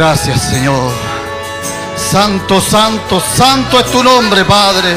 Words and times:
Gracias, 0.00 0.40
Señor. 0.40 0.90
Santo, 1.94 2.58
santo, 2.58 3.20
santo 3.20 3.80
es 3.80 3.90
tu 3.92 4.02
nombre, 4.02 4.46
Padre. 4.46 4.96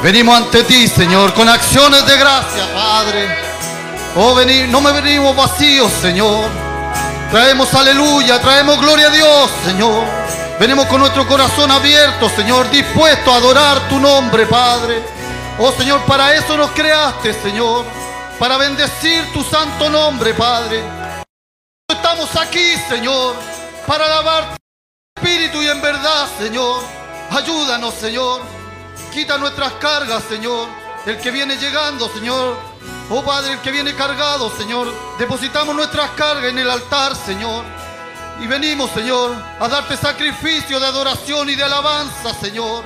Venimos 0.00 0.36
ante 0.36 0.62
ti, 0.62 0.86
Señor, 0.86 1.34
con 1.34 1.48
acciones 1.48 2.06
de 2.06 2.16
gracia, 2.16 2.72
Padre. 2.72 3.36
Oh, 4.14 4.32
venir, 4.36 4.68
no 4.68 4.80
me 4.80 4.92
venimos 4.92 5.34
vacíos, 5.34 5.90
Señor. 6.00 6.48
Traemos 7.32 7.74
aleluya, 7.74 8.40
traemos 8.40 8.78
gloria 8.78 9.08
a 9.08 9.10
Dios, 9.10 9.50
Señor. 9.64 10.04
Venimos 10.60 10.86
con 10.86 11.00
nuestro 11.00 11.26
corazón 11.26 11.72
abierto, 11.72 12.28
Señor, 12.28 12.70
dispuesto 12.70 13.32
a 13.32 13.38
adorar 13.38 13.88
tu 13.88 13.98
nombre, 13.98 14.46
Padre. 14.46 15.02
Oh, 15.58 15.72
Señor, 15.72 16.00
para 16.02 16.32
eso 16.32 16.56
nos 16.56 16.70
creaste, 16.70 17.34
Señor. 17.42 17.84
Para 18.38 18.56
bendecir 18.56 19.32
tu 19.32 19.42
santo 19.42 19.90
nombre, 19.90 20.32
Padre. 20.32 20.80
Estamos 21.88 22.36
aquí, 22.36 22.76
Señor, 22.88 23.34
para 23.86 24.06
alabar 24.06 24.56
tu 24.56 25.22
espíritu 25.22 25.62
y 25.62 25.68
en 25.68 25.80
verdad, 25.80 26.28
Señor. 26.38 26.82
Ayúdanos, 27.30 27.94
Señor. 27.94 28.42
Quita 29.12 29.38
nuestras 29.38 29.72
cargas, 29.74 30.22
Señor. 30.28 30.68
El 31.06 31.18
que 31.18 31.30
viene 31.30 31.56
llegando, 31.56 32.08
Señor. 32.08 32.56
Oh 33.10 33.22
Padre, 33.22 33.54
el 33.54 33.60
que 33.60 33.72
viene 33.72 33.94
cargado, 33.94 34.50
Señor. 34.56 34.92
Depositamos 35.18 35.74
nuestras 35.74 36.10
cargas 36.10 36.50
en 36.50 36.58
el 36.58 36.70
altar, 36.70 37.14
Señor. 37.16 37.64
Y 38.40 38.46
venimos, 38.46 38.90
Señor, 38.90 39.36
a 39.60 39.68
darte 39.68 39.96
sacrificio 39.96 40.80
de 40.80 40.86
adoración 40.86 41.50
y 41.50 41.54
de 41.54 41.64
alabanza, 41.64 42.34
Señor. 42.34 42.84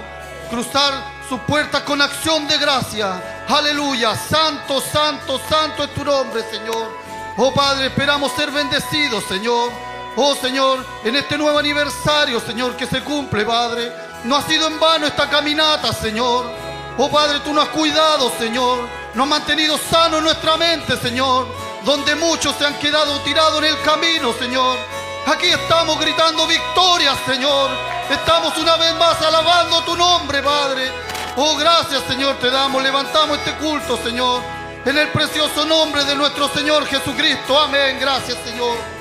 Cruzar 0.51 0.95
sus 1.29 1.41
puertas 1.41 1.83
con 1.83 2.01
acción 2.01 2.47
de 2.49 2.59
gracia. 2.59 3.45
Aleluya. 3.49 4.17
Santo, 4.17 4.81
santo, 4.81 5.41
santo 5.49 5.85
es 5.85 5.95
tu 5.95 6.05
nombre, 6.05 6.43
Señor. 6.51 6.97
Oh 7.37 7.53
Padre, 7.53 7.87
esperamos 7.87 8.33
ser 8.33 8.51
bendecidos, 8.51 9.25
Señor. 9.25 9.86
Oh 10.19 10.35
Señor, 10.35 10.85
en 11.05 11.15
este 11.15 11.37
nuevo 11.37 11.59
aniversario, 11.59 12.41
Señor, 12.41 12.75
que 12.75 12.87
se 12.87 13.03
cumple, 13.03 13.45
Padre. 13.45 13.93
No 14.25 14.37
ha 14.37 14.43
sido 14.43 14.67
en 14.67 14.81
vano 14.81 15.07
esta 15.07 15.29
caminata, 15.29 15.93
Señor. 15.93 16.51
Oh 16.97 17.11
Padre, 17.11 17.41
tú 17.41 17.53
nos 17.53 17.65
has 17.65 17.71
cuidado, 17.71 18.33
Señor. 18.39 18.89
Nos 19.13 19.25
has 19.25 19.29
mantenido 19.31 19.77
sano 19.77 20.17
en 20.17 20.25
nuestra 20.25 20.57
mente, 20.57 20.97
Señor. 20.97 21.47
Donde 21.85 22.15
muchos 22.17 22.57
se 22.57 22.65
han 22.65 22.79
quedado 22.79 23.21
tirados 23.21 23.59
en 23.59 23.67
el 23.67 23.81
camino, 23.83 24.33
Señor. 24.33 24.79
Aquí 25.27 25.49
estamos 25.49 26.01
gritando 26.01 26.47
victoria, 26.47 27.15
Señor. 27.27 27.71
Estamos 28.09 28.57
una 28.57 28.77
vez 28.77 28.95
más 28.97 29.21
alabando 29.21 29.83
tu 29.83 29.95
nombre, 29.97 30.43
Padre. 30.43 30.91
Oh, 31.37 31.57
gracias, 31.57 32.03
Señor, 32.09 32.37
te 32.37 32.51
damos. 32.51 32.83
Levantamos 32.83 33.37
este 33.37 33.53
culto, 33.57 33.99
Señor. 34.03 34.41
En 34.87 34.97
el 34.97 35.09
precioso 35.09 35.67
nombre 35.67 36.05
de 36.05 36.15
nuestro 36.15 36.49
Señor 36.49 36.87
Jesucristo. 36.87 37.59
Amén. 37.59 37.99
Gracias, 38.01 38.39
Señor. 38.47 38.96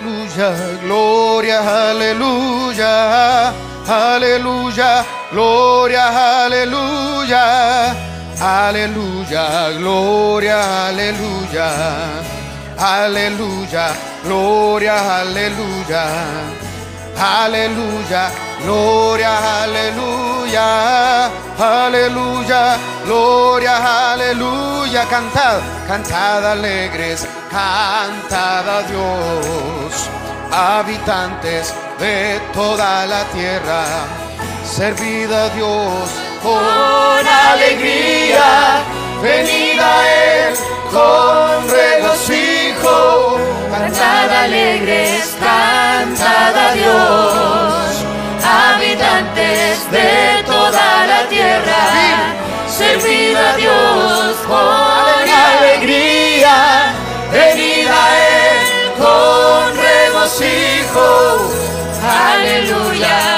Aleluya, 0.00 0.78
gloria, 0.84 1.58
aleluya, 1.90 3.52
aleluya, 3.88 5.04
gloria, 5.32 6.44
aleluya, 6.44 7.44
aleluya, 8.40 9.72
gloria, 9.78 10.86
aleluya, 10.86 11.68
aleluya, 12.78 13.86
gloria, 14.22 14.96
aleluya, 15.18 16.04
aleluya, 17.20 18.30
gloria, 18.62 19.62
aleluya, 19.62 21.30
aleluya, 21.58 22.78
gloria, 23.04 24.12
aleluya, 24.12 25.04
cantad, 25.08 25.60
cantad 25.86 26.44
alegres, 26.52 27.26
cantad 27.50 28.68
a 28.68 28.82
Dios, 28.82 30.08
habitantes 30.52 31.74
de 31.98 32.40
toda 32.52 33.06
la 33.06 33.24
tierra, 33.24 33.84
servid 34.64 35.32
a 35.32 35.48
Dios 35.50 36.28
con 36.42 37.26
alegría, 37.26 38.82
venid 39.22 39.80
a 39.80 40.08
Él 40.08 40.54
con 40.92 41.68
regocijo, 41.68 42.57
Cantad 43.70 44.30
alegres, 44.44 45.36
cantad 45.40 46.56
a 46.56 46.72
Dios, 46.74 48.04
habitantes 48.44 49.90
de 49.90 50.42
toda 50.46 51.06
la 51.06 51.28
tierra, 51.28 51.82
servid 52.68 53.36
a 53.36 53.56
Dios 53.56 54.36
con 54.46 55.28
alegría, 55.28 56.92
venid 57.32 57.88
a 57.88 58.06
Él 58.28 58.92
con 58.98 59.76
regocijo. 59.76 61.08
Aleluya, 62.02 63.37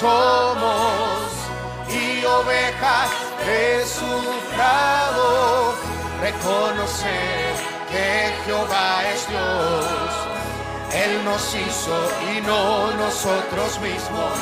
somos 0.00 1.32
y 1.88 2.24
ovejas 2.24 3.10
de 3.44 3.84
su 3.84 4.12
prado. 4.54 5.74
Reconocer 6.20 7.54
que 7.90 8.32
Jehová 8.44 9.02
es 9.12 9.28
Dios, 9.28 9.86
Él 10.92 11.24
nos 11.24 11.54
hizo 11.54 11.96
y 12.32 12.40
no 12.42 12.92
nosotros 12.92 13.80
mismos. 13.80 14.34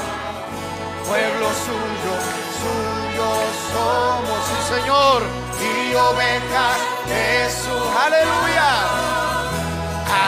Pueblo 1.06 1.46
suyo, 1.66 2.14
suyo 2.60 3.28
somos, 3.72 4.40
sí 4.48 4.74
Señor, 4.74 5.22
y 5.60 5.94
ovejas 5.94 6.78
de 7.06 7.50
su 7.62 7.76
aleluya. 8.04 8.70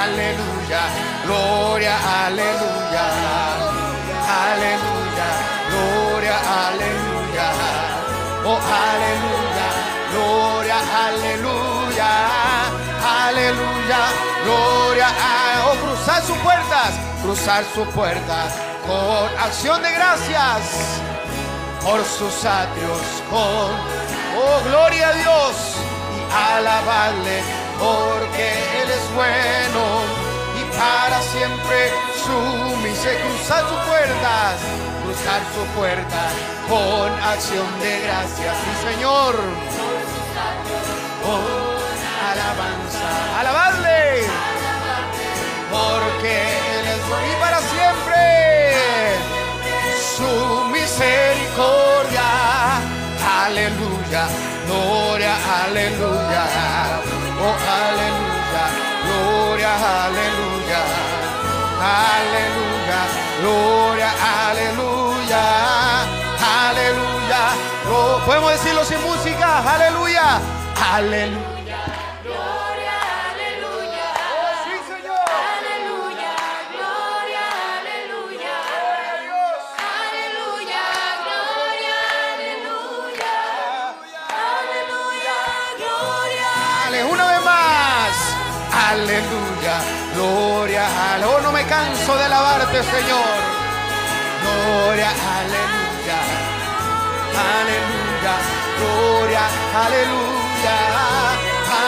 Aleluya, 0.01 0.83
gloria, 1.25 2.27
aleluya. 2.27 3.07
Aleluya, 4.29 4.88
aleluya, 8.73 9.69
gloria, 10.13 10.77
aleluya. 11.07 12.13
Aleluya, 13.29 14.01
gloria, 14.45 15.09
a- 15.09 15.67
oh, 15.71 15.77
cruzar 15.77 16.23
sus 16.23 16.37
puertas, 16.39 16.91
cruzar 17.23 17.65
sus 17.75 17.87
puertas 17.89 18.53
con 18.87 19.39
acción 19.39 19.83
de 19.83 19.93
gracias 19.93 20.61
por 21.83 22.03
sus 22.05 22.45
atrios 22.45 23.01
con 23.31 23.71
oh 24.41 24.61
gloria 24.65 25.09
a 25.09 25.13
Dios 25.13 25.55
y 26.17 26.55
alabarle 26.55 27.43
porque 27.79 28.53
él 28.83 28.91
es 28.91 29.15
bueno 29.15 29.85
y 30.59 30.77
para 30.79 31.21
siempre 31.23 31.93
su 32.25 32.77
misericordia 32.79 33.37
cruzar 33.37 33.63
sus 33.69 33.81
puertas 33.89 34.55
cruzar 35.09 35.41
su 35.55 35.65
puerta 35.79 36.23
con 36.69 37.11
acción 37.23 37.67
de 37.81 38.01
gracias 38.01 38.57
sí 38.63 38.73
señor. 38.93 39.35
Alabanza. 42.31 43.09
Alabarle 43.41 44.27
porque 45.71 46.33
él 46.77 46.87
es 46.95 47.03
para 47.41 47.59
siempre. 47.73 48.23
Su 50.17 50.33
misericordia. 50.67 52.29
Aleluya, 53.45 54.25
gloria, 54.67 55.35
aleluya. 55.65 56.45
Oh, 57.41 57.57
aleluya, 57.81 58.65
gloria, 59.07 59.73
aleluya. 60.05 60.83
Aleluya, 61.81 62.78
Gloria, 63.41 64.11
aleluya, 64.49 65.45
aleluya. 66.69 67.43
Podemos 68.27 68.51
decirlo 68.53 68.85
sin 68.85 69.01
música. 69.03 69.59
Aleluya. 69.75 70.41
Aleluya. 70.93 71.81
Gloria, 72.25 72.97
aleluya. 73.31 74.09
Oh, 74.35 74.53
sí, 74.65 74.75
Señor. 74.91 75.29
Aleluya, 75.55 76.35
gloria, 76.75 77.45
aleluya. 77.79 78.57
Aleluya, 80.03 80.85
gloria, 81.25 81.99
aleluya. 82.35 83.35
Aleluya, 86.87 87.07
una 87.15 87.25
vez 87.33 87.43
más. 87.45 88.15
Aleluya. 88.91 89.48
Aleluya. 89.69 90.15
Gloria. 90.15 90.87
al- 91.15 91.25
Oh, 91.25 91.41
no 91.43 91.53
me 91.53 91.65
canso 91.65 92.17
de 92.17 92.25
alabarte, 92.25 92.83
Señor. 92.83 93.37
Gloria. 94.43 95.11
Aleluya. 95.37 96.21
Aleluya. 97.59 98.35
Gloria. 98.81 99.45
Aleluya. 99.85 100.77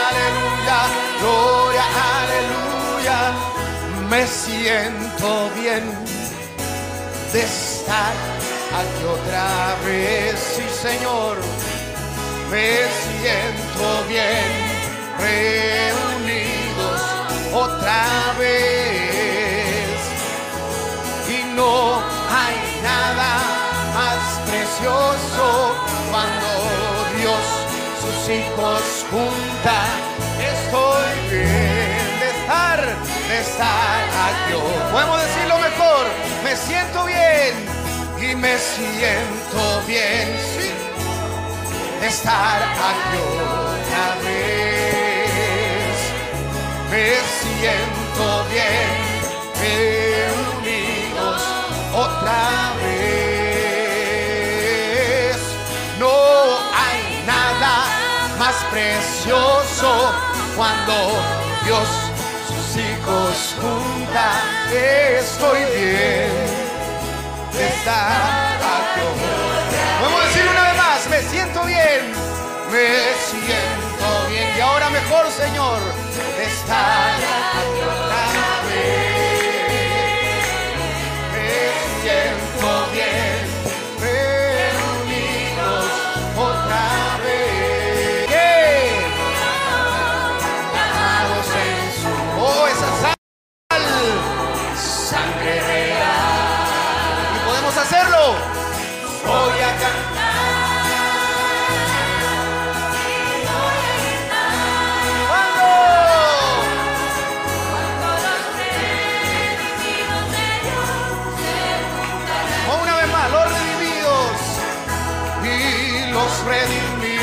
Aleluya. 0.07 0.81
Gloria. 1.21 1.85
Aleluya. 2.21 3.19
Me 4.11 4.27
siento 4.27 5.51
bien 5.61 5.85
de 7.33 7.40
estar 7.43 8.12
aquí 8.81 9.05
otra 9.05 9.77
vez, 9.87 10.35
sí 10.57 10.64
Señor, 10.83 11.37
me 12.51 12.66
siento 13.07 13.87
bien 14.09 14.51
reunidos 15.25 16.60
otra 17.53 18.35
vez 18.39 19.99
y 21.29 21.43
no 21.55 21.97
hay 21.97 22.81
nada 22.83 23.43
más 23.95 24.41
precioso 24.49 25.75
cuando 26.11 26.49
Dios 27.19 27.45
sus 28.01 28.29
hijos 28.31 28.83
junta. 29.11 29.79
Estoy 30.41 31.13
bien 31.31 32.21
de 32.21 32.29
estar, 32.41 32.81
de 33.29 33.41
estar 33.41 34.01
aquí. 34.27 34.55
Podemos 34.93 35.23
decirlo 35.23 35.59
mejor, 35.59 36.07
me 36.45 36.57
siento 36.57 37.05
bien 37.05 37.55
y 38.21 38.35
me 38.37 38.59
siento 38.59 39.83
bien, 39.87 40.29
sí, 40.55 40.71
de 42.01 42.07
estar 42.07 42.63
aquí 42.63 43.19
otra 43.19 44.29
vez. 44.29 44.69
Me 46.90 47.14
siento 47.40 48.26
bien, 48.50 48.90
reunidos 49.61 51.42
otra 51.94 52.72
vez. 52.83 53.00
No 56.00 56.11
hay 56.74 57.00
nada 57.24 57.74
más 58.40 58.57
precioso 58.72 59.90
cuando 60.57 60.94
Dios 61.64 61.88
sus 62.48 62.76
hijos 62.76 63.55
junta. 63.61 64.26
Estoy 64.72 65.61
bien 65.76 66.33
de 67.53 67.62
estar 67.68 68.59
aquí. 68.59 69.07
Podemos 70.00 70.22
decir 70.24 70.44
una 70.50 70.62
vez 70.64 70.76
más, 70.76 71.00
me 71.09 71.22
siento 71.22 71.64
bien, 71.66 72.12
me 72.72 72.88
siento 73.31 73.46
bien. 73.46 73.69
Y 74.61 74.62
ahora 74.62 74.90
mejor, 74.90 75.33
Señor, 75.33 75.81
aquí 77.57 77.83
otra 77.83 78.61
vez. 78.68 79.11
Y 116.42 117.20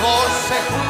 los 0.00 0.87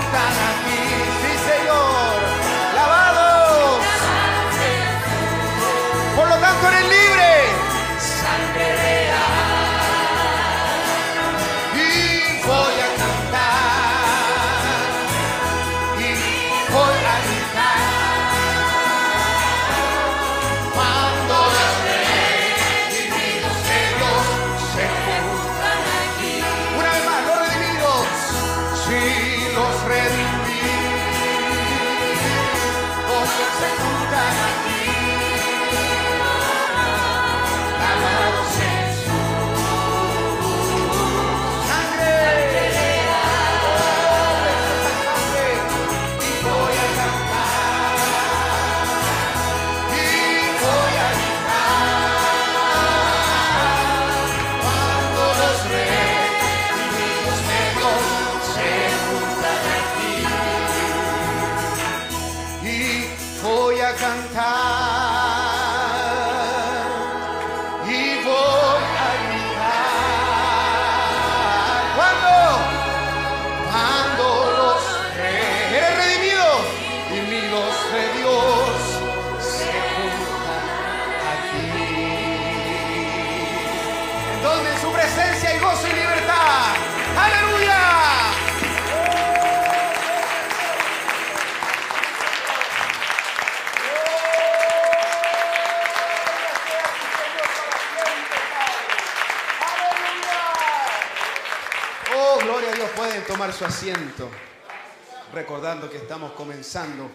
que 105.91 105.97
estamos 105.99 106.33
comenzando, 106.33 107.11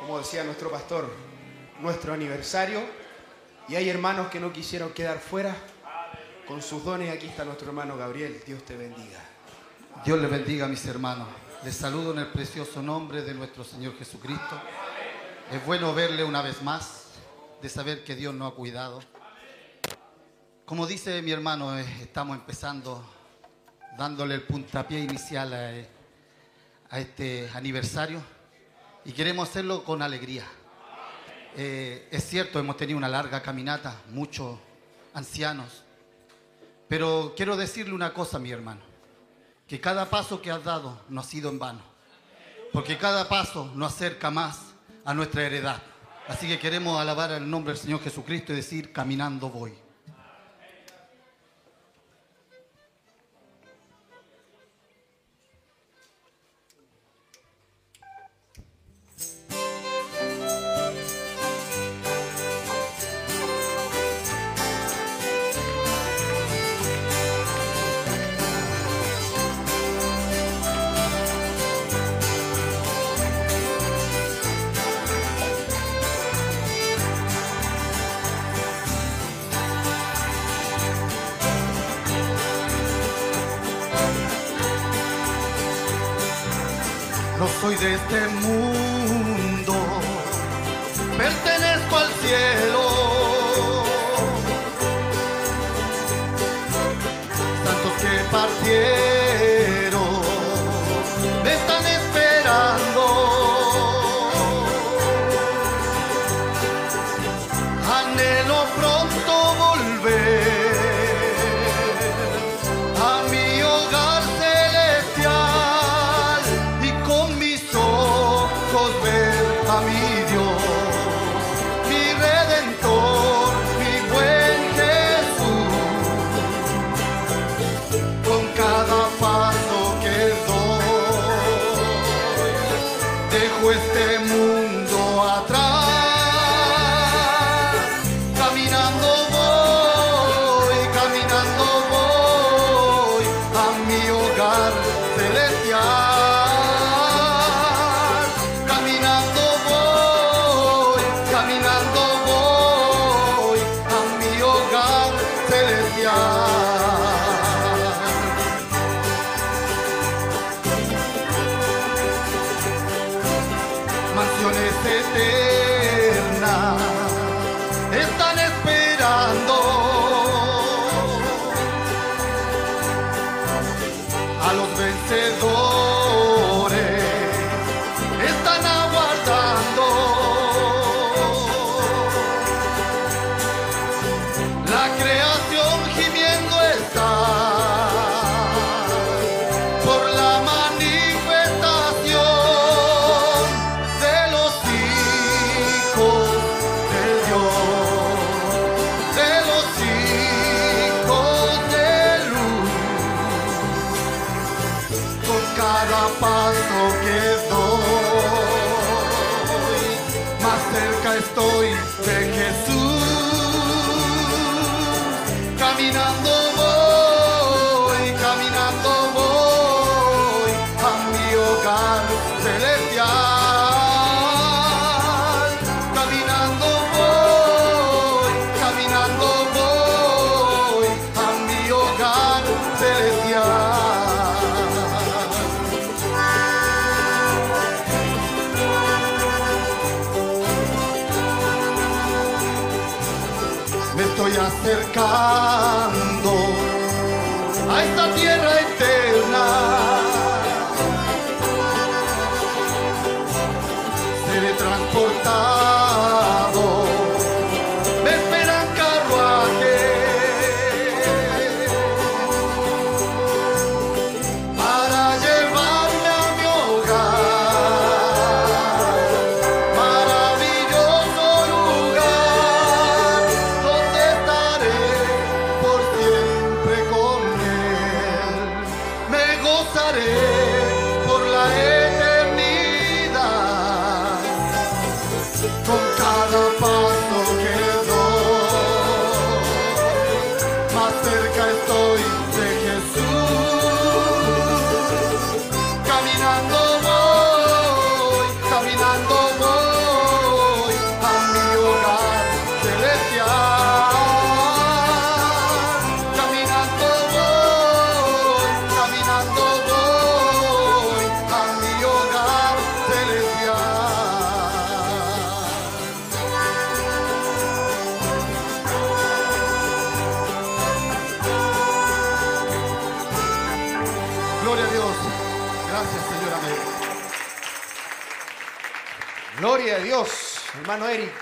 como 0.00 0.18
decía 0.18 0.44
nuestro 0.44 0.70
pastor, 0.70 1.10
nuestro 1.80 2.12
aniversario. 2.12 2.80
Y 3.68 3.76
hay 3.76 3.88
hermanos 3.88 4.28
que 4.28 4.40
no 4.40 4.52
quisieron 4.52 4.92
quedar 4.92 5.18
fuera 5.18 5.54
con 6.46 6.60
sus 6.62 6.84
dones. 6.84 7.10
Aquí 7.10 7.26
está 7.26 7.44
nuestro 7.44 7.68
hermano 7.68 7.96
Gabriel. 7.96 8.42
Dios 8.46 8.62
te 8.64 8.76
bendiga. 8.76 9.20
Dios 10.04 10.20
les 10.20 10.30
bendiga, 10.30 10.68
mis 10.68 10.84
hermanos. 10.86 11.28
Les 11.64 11.74
saludo 11.74 12.12
en 12.12 12.18
el 12.18 12.26
precioso 12.26 12.82
nombre 12.82 13.22
de 13.22 13.32
nuestro 13.32 13.64
Señor 13.64 13.96
Jesucristo. 13.96 14.60
Es 15.50 15.64
bueno 15.64 15.94
verle 15.94 16.24
una 16.24 16.42
vez 16.42 16.62
más, 16.62 17.12
de 17.62 17.68
saber 17.68 18.04
que 18.04 18.14
Dios 18.14 18.34
nos 18.34 18.52
ha 18.52 18.54
cuidado. 18.54 19.00
Como 20.66 20.86
dice 20.86 21.22
mi 21.22 21.30
hermano, 21.30 21.78
eh, 21.78 21.86
estamos 22.02 22.36
empezando 22.36 23.02
dándole 23.96 24.34
el 24.34 24.42
puntapié 24.42 25.00
inicial 25.00 25.52
a, 25.52 25.72
eh, 25.72 25.88
a 26.94 27.00
este 27.00 27.50
aniversario 27.52 28.22
y 29.04 29.10
queremos 29.10 29.48
hacerlo 29.48 29.82
con 29.82 30.00
alegría. 30.00 30.44
Eh, 31.56 32.06
es 32.12 32.22
cierto, 32.22 32.60
hemos 32.60 32.76
tenido 32.76 32.96
una 32.96 33.08
larga 33.08 33.42
caminata, 33.42 34.00
muchos 34.10 34.60
ancianos, 35.12 35.82
pero 36.86 37.34
quiero 37.36 37.56
decirle 37.56 37.94
una 37.94 38.14
cosa, 38.14 38.38
mi 38.38 38.52
hermano, 38.52 38.80
que 39.66 39.80
cada 39.80 40.08
paso 40.08 40.40
que 40.40 40.52
has 40.52 40.62
dado 40.62 41.00
no 41.08 41.20
ha 41.20 41.24
sido 41.24 41.50
en 41.50 41.58
vano, 41.58 41.82
porque 42.72 42.96
cada 42.96 43.28
paso 43.28 43.72
nos 43.74 43.92
acerca 43.92 44.30
más 44.30 44.60
a 45.04 45.14
nuestra 45.14 45.42
heredad. 45.42 45.82
Así 46.28 46.46
que 46.46 46.60
queremos 46.60 47.00
alabar 47.00 47.32
el 47.32 47.50
nombre 47.50 47.72
del 47.72 47.82
Señor 47.82 48.02
Jesucristo 48.02 48.52
y 48.52 48.56
decir, 48.56 48.92
caminando 48.92 49.50
voy. 49.50 49.72
Soy 87.64 87.76
de 87.76 87.94
este 87.94 88.28
mundo, 88.42 88.73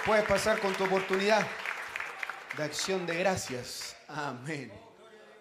Puedes 0.05 0.27
pasar 0.27 0.61
con 0.61 0.75
tu 0.75 0.85
oportunidad 0.85 1.47
de 2.59 2.63
acción 2.63 3.07
de 3.07 3.17
gracias. 3.17 3.97
Amén. 4.07 4.71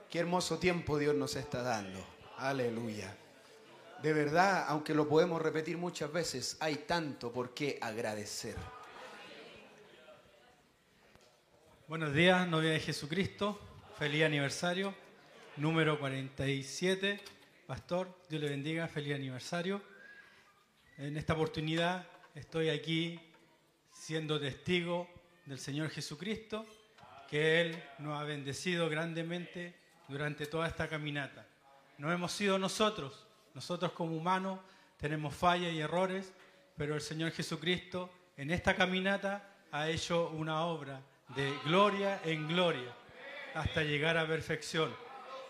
Qué 0.09 0.19
hermoso 0.19 0.57
tiempo 0.57 0.97
Dios 0.97 1.13
nos 1.15 1.35
está 1.35 1.61
dando. 1.61 1.99
Aleluya. 2.37 3.13
De 4.01 4.13
verdad, 4.13 4.63
aunque 4.69 4.93
lo 4.93 5.09
podemos 5.09 5.41
repetir 5.41 5.77
muchas 5.77 6.13
veces, 6.13 6.55
hay 6.61 6.77
tanto 6.77 7.33
por 7.33 7.53
qué 7.53 7.77
agradecer. 7.81 8.55
Buenos 11.89 12.13
días, 12.13 12.47
novia 12.47 12.71
de 12.71 12.79
Jesucristo. 12.79 13.59
Feliz 13.99 14.23
aniversario. 14.23 14.95
Número 15.57 15.99
47. 15.99 17.19
Pastor, 17.67 18.17
Dios 18.29 18.41
le 18.41 18.49
bendiga. 18.49 18.87
Feliz 18.87 19.13
aniversario. 19.13 19.81
En 20.97 21.17
esta 21.17 21.33
oportunidad 21.33 22.07
estoy 22.33 22.69
aquí 22.69 23.19
siendo 24.01 24.39
testigo 24.39 25.07
del 25.45 25.59
Señor 25.59 25.91
Jesucristo, 25.91 26.65
que 27.29 27.61
Él 27.61 27.83
nos 27.99 28.19
ha 28.19 28.23
bendecido 28.23 28.89
grandemente 28.89 29.75
durante 30.07 30.47
toda 30.47 30.67
esta 30.67 30.87
caminata. 30.87 31.45
No 31.99 32.11
hemos 32.11 32.31
sido 32.31 32.57
nosotros, 32.57 33.27
nosotros 33.53 33.91
como 33.91 34.17
humanos 34.17 34.59
tenemos 34.97 35.35
fallas 35.35 35.71
y 35.71 35.81
errores, 35.81 36.33
pero 36.75 36.95
el 36.95 37.01
Señor 37.01 37.31
Jesucristo 37.31 38.11
en 38.37 38.49
esta 38.49 38.75
caminata 38.75 39.47
ha 39.71 39.87
hecho 39.87 40.31
una 40.31 40.65
obra 40.65 40.99
de 41.35 41.53
gloria 41.65 42.21
en 42.25 42.47
gloria 42.47 42.95
hasta 43.53 43.83
llegar 43.83 44.17
a 44.17 44.25
perfección. 44.27 44.91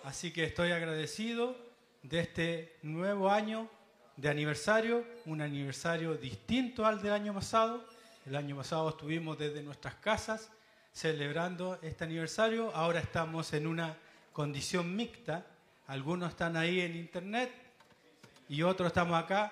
Así 0.03 0.33
que 0.33 0.43
estoy 0.43 0.73
agradecido 0.73 1.55
de 2.03 2.19
este 2.19 2.75
nuevo 2.81 3.31
año 3.31 3.69
de 4.17 4.27
aniversario, 4.27 5.05
un 5.25 5.39
aniversario 5.39 6.15
distinto 6.15 6.85
al 6.85 7.01
del 7.01 7.13
año 7.13 7.33
pasado. 7.33 7.87
El 8.25 8.35
año 8.35 8.55
pasado 8.55 8.89
estuvimos 8.89 9.39
desde 9.39 9.63
nuestras 9.63 9.95
casas 9.95 10.51
celebrando 10.93 11.79
este 11.81 12.03
aniversario, 12.03 12.69
ahora 12.75 12.99
estamos 12.99 13.51
en 13.53 13.65
una 13.65 13.97
condición 14.31 14.95
mixta, 14.95 15.47
algunos 15.87 16.29
están 16.29 16.55
ahí 16.55 16.81
en 16.81 16.95
internet 16.95 17.51
y 18.47 18.61
otros 18.61 18.87
estamos 18.87 19.21
acá 19.21 19.51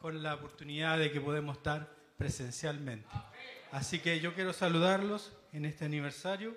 con 0.00 0.20
la 0.20 0.34
oportunidad 0.34 0.98
de 0.98 1.12
que 1.12 1.20
podemos 1.20 1.58
estar 1.58 1.88
presencialmente. 2.16 3.08
Así 3.70 4.00
que 4.00 4.18
yo 4.18 4.34
quiero 4.34 4.52
saludarlos 4.52 5.32
en 5.52 5.64
este 5.64 5.84
aniversario 5.84 6.56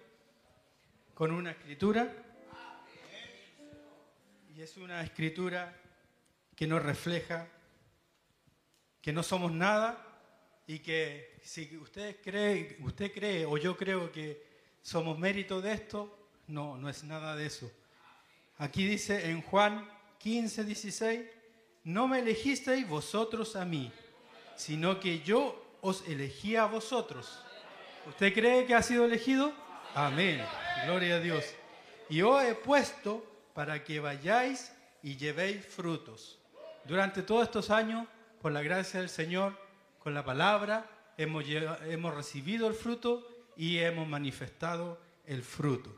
con 1.13 1.31
una 1.31 1.51
escritura. 1.51 2.11
Y 4.55 4.61
es 4.61 4.77
una 4.77 5.03
escritura 5.03 5.75
que 6.55 6.65
nos 6.65 6.81
refleja 6.81 7.47
que 8.99 9.13
no 9.13 9.21
somos 9.21 9.51
nada 9.51 10.03
y 10.65 10.79
que 10.79 11.30
si 11.43 11.77
usted 11.77 12.17
cree, 12.21 12.77
usted 12.81 13.11
cree 13.11 13.45
o 13.45 13.57
yo 13.57 13.75
creo 13.75 14.11
que 14.11 14.43
somos 14.81 15.17
mérito 15.17 15.61
de 15.61 15.73
esto, 15.73 16.17
no, 16.47 16.77
no 16.77 16.89
es 16.89 17.03
nada 17.03 17.35
de 17.35 17.45
eso. 17.45 17.71
Aquí 18.57 18.85
dice 18.85 19.29
en 19.29 19.41
Juan 19.41 19.87
15, 20.19 20.63
16, 20.63 21.21
no 21.85 22.07
me 22.07 22.19
elegisteis 22.19 22.87
vosotros 22.87 23.55
a 23.55 23.65
mí, 23.65 23.91
sino 24.55 24.99
que 24.99 25.21
yo 25.21 25.77
os 25.81 26.07
elegí 26.07 26.55
a 26.55 26.65
vosotros. 26.65 27.43
¿Usted 28.07 28.33
cree 28.33 28.65
que 28.65 28.75
ha 28.75 28.83
sido 28.83 29.05
elegido? 29.05 29.51
Amén. 29.95 30.43
Gloria 30.85 31.15
a 31.15 31.19
Dios. 31.19 31.45
Y 32.09 32.21
os 32.21 32.43
he 32.43 32.55
puesto 32.55 33.25
para 33.53 33.83
que 33.83 33.99
vayáis 33.99 34.71
y 35.03 35.17
llevéis 35.17 35.65
frutos. 35.65 36.39
Durante 36.85 37.21
todos 37.23 37.43
estos 37.43 37.69
años, 37.69 38.07
por 38.41 38.51
la 38.51 38.61
gracia 38.61 38.99
del 38.99 39.09
Señor, 39.09 39.57
con 39.99 40.13
la 40.13 40.23
palabra, 40.23 40.89
hemos, 41.23 42.15
recibido 42.15 42.67
el 42.67 42.73
fruto 42.73 43.27
y 43.55 43.77
hemos 43.79 44.07
manifestado 44.07 44.99
el 45.25 45.43
fruto. 45.43 45.95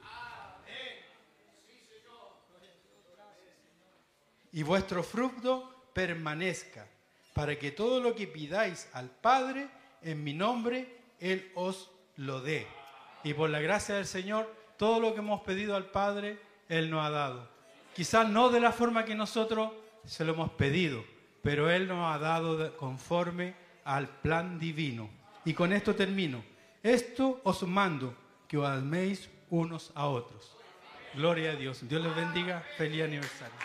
Y 4.51 4.61
vuestro 4.63 5.03
fruto 5.03 5.87
permanezca, 5.93 6.87
para 7.33 7.57
que 7.57 7.71
todo 7.71 7.99
lo 7.99 8.13
que 8.13 8.27
pidáis 8.27 8.87
al 8.93 9.09
Padre 9.09 9.67
en 10.03 10.23
mi 10.23 10.33
nombre, 10.33 10.99
Él 11.19 11.51
os 11.55 11.89
lo 12.17 12.41
dé. 12.41 12.67
Y 13.23 13.33
por 13.33 13.49
la 13.49 13.61
gracia 13.61 13.95
del 13.95 14.05
Señor, 14.05 14.53
todo 14.77 14.99
lo 14.99 15.13
que 15.13 15.19
hemos 15.19 15.41
pedido 15.41 15.75
al 15.75 15.85
Padre, 15.85 16.39
Él 16.69 16.89
nos 16.91 17.05
ha 17.05 17.09
dado. 17.09 17.49
Quizás 17.95 18.29
no 18.29 18.49
de 18.49 18.59
la 18.59 18.71
forma 18.71 19.05
que 19.05 19.15
nosotros 19.15 19.71
se 20.05 20.25
lo 20.25 20.33
hemos 20.33 20.51
pedido, 20.51 21.03
pero 21.41 21.71
Él 21.71 21.87
nos 21.87 22.13
ha 22.13 22.19
dado 22.19 22.75
conforme 22.77 23.62
al 23.85 24.07
plan 24.07 24.59
divino. 24.59 25.09
Y 25.45 25.53
con 25.53 25.73
esto 25.73 25.95
termino. 25.95 26.43
Esto 26.81 27.41
os 27.43 27.63
mando, 27.63 28.15
que 28.47 28.57
os 28.57 28.67
améis 28.67 29.29
unos 29.49 29.91
a 29.95 30.07
otros. 30.07 30.55
Gloria 31.15 31.51
a 31.51 31.55
Dios. 31.55 31.87
Dios 31.87 32.01
les 32.01 32.15
bendiga. 32.15 32.63
Feliz 32.77 33.03
aniversario. 33.03 33.55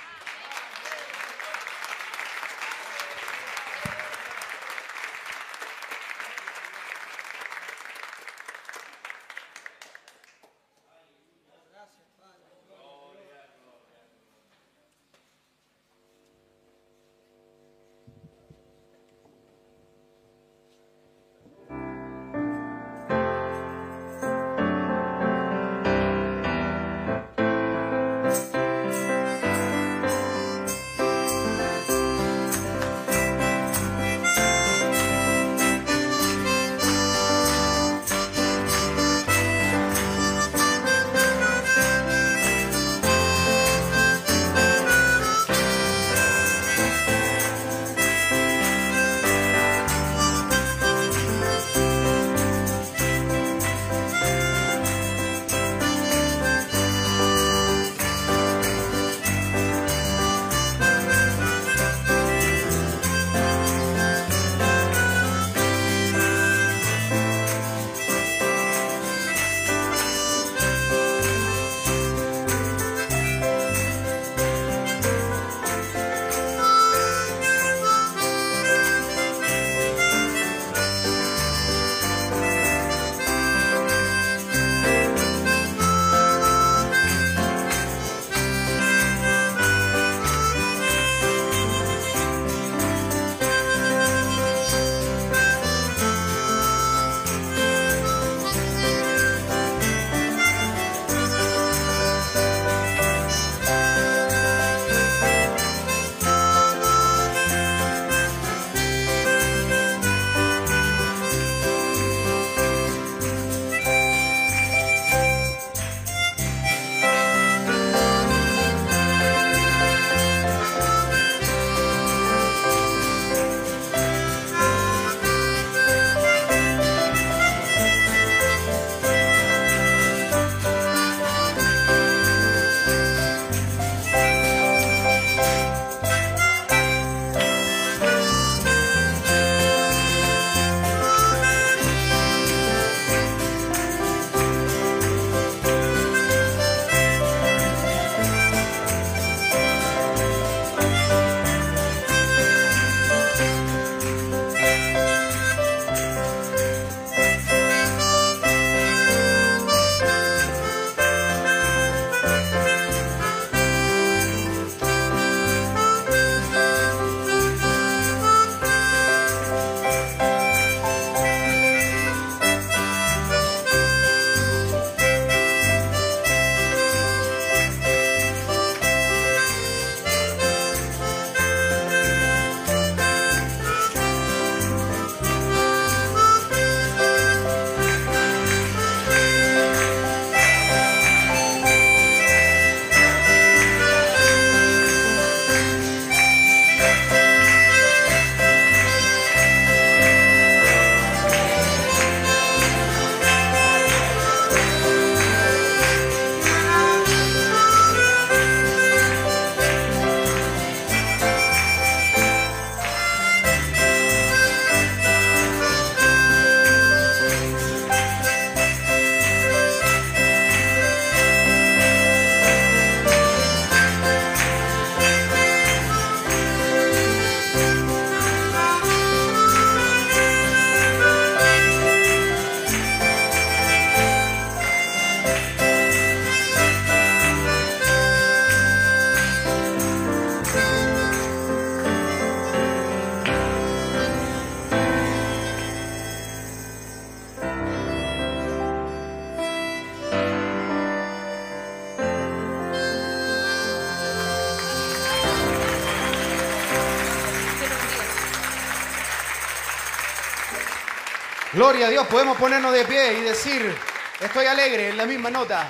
Gloria 261.59 261.89
a 261.89 261.91
Dios, 261.91 262.07
podemos 262.07 262.37
ponernos 262.37 262.73
de 262.73 262.85
pie 262.85 263.19
y 263.19 263.23
decir, 263.23 263.75
estoy 264.21 264.47
alegre 264.47 264.91
en 264.91 264.97
la 264.97 265.07
misma 265.07 265.29
nota. 265.29 265.67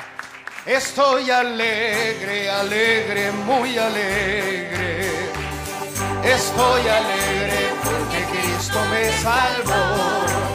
Estoy 0.66 1.30
alegre, 1.30 2.51
alegre, 2.51 3.32
muy 3.32 3.78
alegre. 3.78 5.09
Estoy 6.22 6.89
alegre 6.89 7.70
porque 7.82 8.39
Cristo 8.39 8.78
me 8.91 9.12
salvó. 9.22 10.48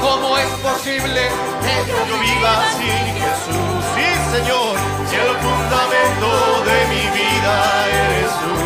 Cómo 0.00 0.36
es 0.38 0.48
posible 0.62 1.22
que 1.62 1.74
yo 2.08 2.18
viva 2.18 2.54
sin 2.76 3.04
Jesús. 3.22 3.80
Sí, 3.94 4.08
Señor, 4.34 4.76
si 5.08 5.16
el 5.16 5.32
fundamento 5.44 6.28
de 6.68 6.78
mi 6.92 7.04
vida 7.18 7.54
eres 8.04 8.32
tú. 8.42 8.56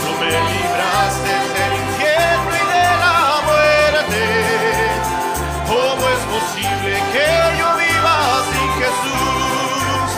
Tú 0.00 0.10
me 0.20 0.30
libraste 0.50 1.32
del 1.56 1.72
infierno 1.84 2.52
y 2.56 2.66
de 2.74 2.86
la 3.04 3.18
muerte. 3.48 4.22
¿Cómo 5.72 6.02
es 6.14 6.22
posible 6.36 6.92
que 7.14 7.30
yo 7.60 7.68
viva 7.84 8.16
sin 8.50 8.68
Jesús? 8.80 10.08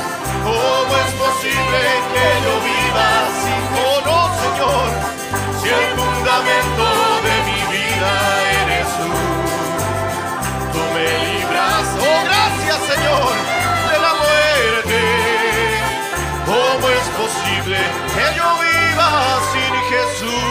¿Cómo 0.49 0.93
es 1.05 1.13
posible 1.25 1.81
que 2.13 2.27
yo 2.45 2.55
viva 2.71 3.09
sin 3.43 3.63
oh 4.11 4.29
Señor? 4.43 4.89
Si 5.61 5.69
el 5.69 5.87
fundamento 5.99 6.85
de 7.27 7.35
mi 7.49 7.61
vida 7.77 8.11
eres 8.63 8.89
tú 8.99 9.32
oh 11.05 12.25
gracias 12.25 12.79
Señor, 12.95 13.33
de 13.91 13.99
la 13.99 14.15
muerte. 14.15 15.01
¿Cómo 16.47 16.89
es 16.89 17.07
posible 17.23 17.79
que 18.15 18.37
yo 18.37 18.49
viva 18.61 19.41
sin 19.53 19.75
Jesús? 19.93 20.43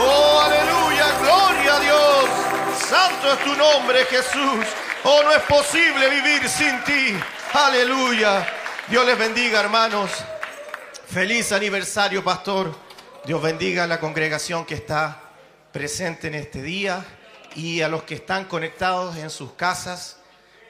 Oh 0.00 0.40
aleluya, 0.40 1.06
gloria 1.20 1.76
a 1.76 1.80
Dios. 1.80 2.24
Santo 2.88 3.32
es 3.32 3.38
tu 3.44 3.54
nombre 3.56 4.04
Jesús. 4.06 4.66
Oh, 5.06 5.22
no 5.22 5.32
es 5.32 5.42
posible 5.42 6.08
vivir 6.08 6.48
sin 6.48 6.82
ti. 6.84 7.14
Aleluya. 7.52 8.46
Dios 8.88 9.04
les 9.04 9.18
bendiga, 9.18 9.60
hermanos. 9.60 10.10
Feliz 11.06 11.52
aniversario, 11.52 12.24
pastor. 12.24 12.74
Dios 13.24 13.42
bendiga 13.42 13.84
a 13.84 13.86
la 13.86 14.00
congregación 14.00 14.64
que 14.64 14.74
está 14.74 15.23
presente 15.74 16.28
en 16.28 16.36
este 16.36 16.62
día 16.62 17.04
y 17.56 17.80
a 17.80 17.88
los 17.88 18.04
que 18.04 18.14
están 18.14 18.44
conectados 18.44 19.16
en 19.16 19.28
sus 19.28 19.54
casas. 19.54 20.18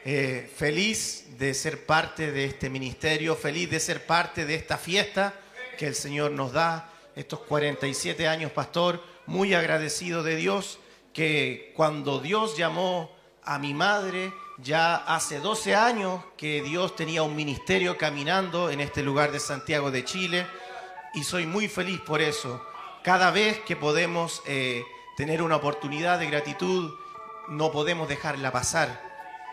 Eh, 0.03 0.51
feliz 0.57 1.39
de 1.39 1.53
ser 1.53 1.85
parte 1.85 2.33
de 2.33 2.47
este 2.47 2.71
ministerio, 2.71 3.37
feliz 3.37 3.69
de 3.69 3.81
ser 3.81 4.07
parte 4.07 4.47
de 4.47 4.55
esta 4.55 4.79
fiesta 4.79 5.35
que 5.77 5.87
el 5.87 5.95
Señor 5.95 6.31
nos 6.31 6.53
da, 6.55 6.91
estos 7.15 7.41
47 7.41 8.27
años, 8.27 8.51
pastor, 8.53 9.05
muy 9.27 9.53
agradecido 9.53 10.23
de 10.23 10.37
Dios 10.37 10.79
que 11.13 11.75
cuando 11.77 12.19
Dios 12.19 12.57
llamó 12.57 13.15
a 13.43 13.59
mi 13.59 13.75
madre, 13.75 14.33
ya 14.57 14.97
hace 14.97 15.39
12 15.39 15.75
años 15.75 16.25
que 16.39 16.63
Dios 16.63 16.97
tenía 16.97 17.23
un 17.23 17.37
ministerio 17.37 17.99
caminando 17.99 18.71
en 18.71 18.81
este 18.81 19.03
lugar 19.03 19.33
de 19.33 19.41
Santiago 19.41 19.91
de 19.91 20.03
Chile 20.03 20.47
y 21.13 21.25
soy 21.25 21.45
muy 21.45 21.69
feliz 21.69 22.01
por 22.01 22.23
eso. 22.23 22.65
Cada 23.05 23.31
vez 23.31 23.61
que 23.61 23.77
podemos 23.77 24.43
eh, 24.47 24.83
tener 25.15 25.43
una 25.43 25.57
oportunidad 25.57 26.19
de 26.19 26.27
gratitud, 26.27 26.95
no 27.49 27.71
podemos 27.71 28.09
dejarla 28.09 28.51
pasar. 28.51 28.99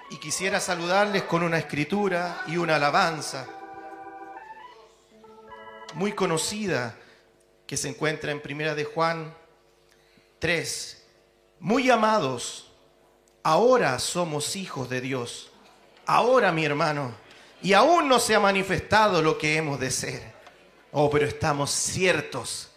Y 0.09 0.19
quisiera 0.19 0.61
saludarles 0.61 1.23
con 1.23 1.43
una 1.43 1.57
escritura 1.57 2.43
y 2.47 2.55
una 2.55 2.77
alabanza 2.77 3.45
muy 5.95 6.13
conocida 6.13 6.97
que 7.67 7.75
se 7.75 7.89
encuentra 7.89 8.31
en 8.31 8.41
Primera 8.41 8.73
de 8.73 8.85
Juan 8.85 9.35
3. 10.39 11.05
Muy 11.59 11.89
amados, 11.89 12.71
ahora 13.43 13.99
somos 13.99 14.55
hijos 14.55 14.89
de 14.89 15.01
Dios. 15.01 15.51
Ahora, 16.05 16.53
mi 16.53 16.63
hermano, 16.63 17.13
y 17.61 17.73
aún 17.73 18.07
no 18.07 18.21
se 18.21 18.33
ha 18.33 18.39
manifestado 18.39 19.21
lo 19.21 19.37
que 19.37 19.57
hemos 19.57 19.77
de 19.77 19.91
ser. 19.91 20.31
Oh, 20.93 21.09
pero 21.09 21.25
estamos 21.25 21.69
ciertos 21.69 22.70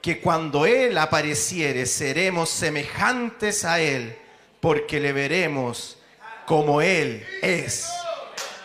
que 0.00 0.20
cuando 0.20 0.66
Él 0.66 0.96
apareciere 0.98 1.86
seremos 1.86 2.48
semejantes 2.48 3.64
a 3.64 3.80
Él, 3.80 4.16
porque 4.60 5.00
le 5.00 5.12
veremos 5.12 5.98
como 6.46 6.80
Él 6.80 7.26
es. 7.42 7.88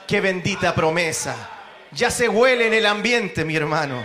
Qué 0.07 0.21
bendita 0.21 0.73
promesa. 0.75 1.49
Ya 1.91 2.11
se 2.11 2.29
huele 2.29 2.67
en 2.67 2.73
el 2.73 2.85
ambiente, 2.85 3.45
mi 3.45 3.55
hermano. 3.55 4.01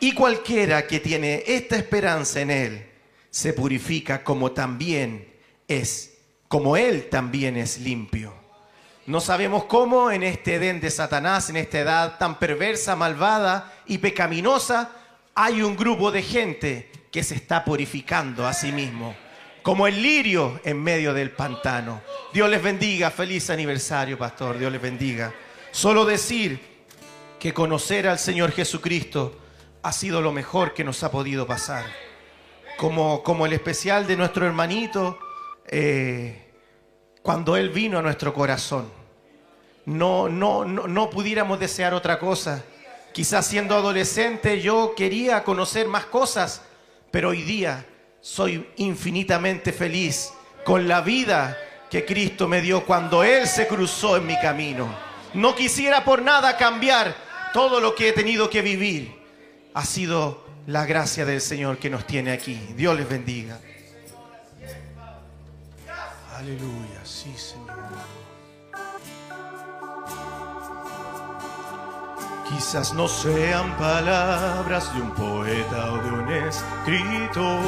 Y 0.00 0.12
cualquiera 0.12 0.86
que 0.86 1.00
tiene 1.00 1.42
esta 1.46 1.76
esperanza 1.76 2.40
en 2.40 2.50
Él, 2.50 2.86
se 3.30 3.52
purifica 3.52 4.24
como 4.24 4.52
también 4.52 5.34
es, 5.68 6.18
como 6.48 6.76
Él 6.76 7.08
también 7.08 7.56
es 7.56 7.78
limpio. 7.78 8.34
No 9.06 9.20
sabemos 9.20 9.64
cómo 9.64 10.10
en 10.10 10.22
este 10.22 10.56
Edén 10.56 10.80
de 10.80 10.90
Satanás, 10.90 11.48
en 11.48 11.56
esta 11.56 11.78
edad 11.78 12.18
tan 12.18 12.38
perversa, 12.38 12.96
malvada 12.96 13.72
y 13.86 13.98
pecaminosa, 13.98 14.90
hay 15.38 15.60
un 15.60 15.76
grupo 15.76 16.10
de 16.10 16.22
gente 16.22 16.90
que 17.12 17.22
se 17.22 17.34
está 17.34 17.62
purificando 17.62 18.46
a 18.46 18.54
sí 18.54 18.72
mismo, 18.72 19.14
como 19.62 19.86
el 19.86 20.02
lirio 20.02 20.58
en 20.64 20.82
medio 20.82 21.12
del 21.12 21.30
pantano. 21.30 22.00
Dios 22.32 22.48
les 22.48 22.62
bendiga, 22.62 23.10
feliz 23.10 23.50
aniversario, 23.50 24.16
pastor, 24.16 24.58
Dios 24.58 24.72
les 24.72 24.80
bendiga. 24.80 25.34
Solo 25.70 26.06
decir 26.06 26.58
que 27.38 27.52
conocer 27.52 28.08
al 28.08 28.18
Señor 28.18 28.50
Jesucristo 28.52 29.38
ha 29.82 29.92
sido 29.92 30.22
lo 30.22 30.32
mejor 30.32 30.72
que 30.72 30.84
nos 30.84 31.02
ha 31.04 31.10
podido 31.10 31.46
pasar. 31.46 31.84
Como, 32.78 33.22
como 33.22 33.44
el 33.44 33.52
especial 33.52 34.06
de 34.06 34.16
nuestro 34.16 34.46
hermanito, 34.46 35.18
eh, 35.66 36.50
cuando 37.22 37.56
Él 37.58 37.68
vino 37.68 37.98
a 37.98 38.02
nuestro 38.02 38.32
corazón. 38.32 38.90
No, 39.84 40.30
no, 40.30 40.64
no, 40.64 40.86
no 40.86 41.10
pudiéramos 41.10 41.60
desear 41.60 41.92
otra 41.92 42.18
cosa. 42.18 42.64
Quizás 43.16 43.46
siendo 43.46 43.74
adolescente 43.74 44.60
yo 44.60 44.92
quería 44.94 45.42
conocer 45.42 45.88
más 45.88 46.04
cosas, 46.04 46.60
pero 47.10 47.30
hoy 47.30 47.40
día 47.44 47.86
soy 48.20 48.68
infinitamente 48.76 49.72
feliz 49.72 50.34
con 50.66 50.86
la 50.86 51.00
vida 51.00 51.56
que 51.88 52.04
Cristo 52.04 52.46
me 52.46 52.60
dio 52.60 52.84
cuando 52.84 53.24
Él 53.24 53.48
se 53.48 53.66
cruzó 53.66 54.18
en 54.18 54.26
mi 54.26 54.38
camino. 54.38 54.94
No 55.32 55.54
quisiera 55.54 56.04
por 56.04 56.20
nada 56.20 56.58
cambiar 56.58 57.16
todo 57.54 57.80
lo 57.80 57.94
que 57.94 58.10
he 58.10 58.12
tenido 58.12 58.50
que 58.50 58.60
vivir. 58.60 59.18
Ha 59.72 59.86
sido 59.86 60.44
la 60.66 60.84
gracia 60.84 61.24
del 61.24 61.40
Señor 61.40 61.78
que 61.78 61.88
nos 61.88 62.06
tiene 62.06 62.32
aquí. 62.32 62.60
Dios 62.76 62.98
les 62.98 63.08
bendiga. 63.08 63.58
Aleluya, 66.34 67.00
sí, 67.02 67.32
Señor. 67.34 67.55
Quizás 72.48 72.94
no 72.94 73.08
sean 73.08 73.76
palabras 73.76 74.94
de 74.94 75.00
un 75.00 75.10
poeta 75.10 75.92
o 75.92 75.98
de 75.98 76.10
un 76.10 76.30
escritor. 76.30 77.60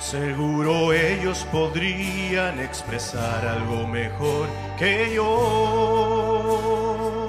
Seguro 0.00 0.94
ellos 0.94 1.46
podrían 1.52 2.58
expresar 2.60 3.46
algo 3.46 3.86
mejor 3.86 4.48
que 4.78 5.12
yo. 5.14 7.28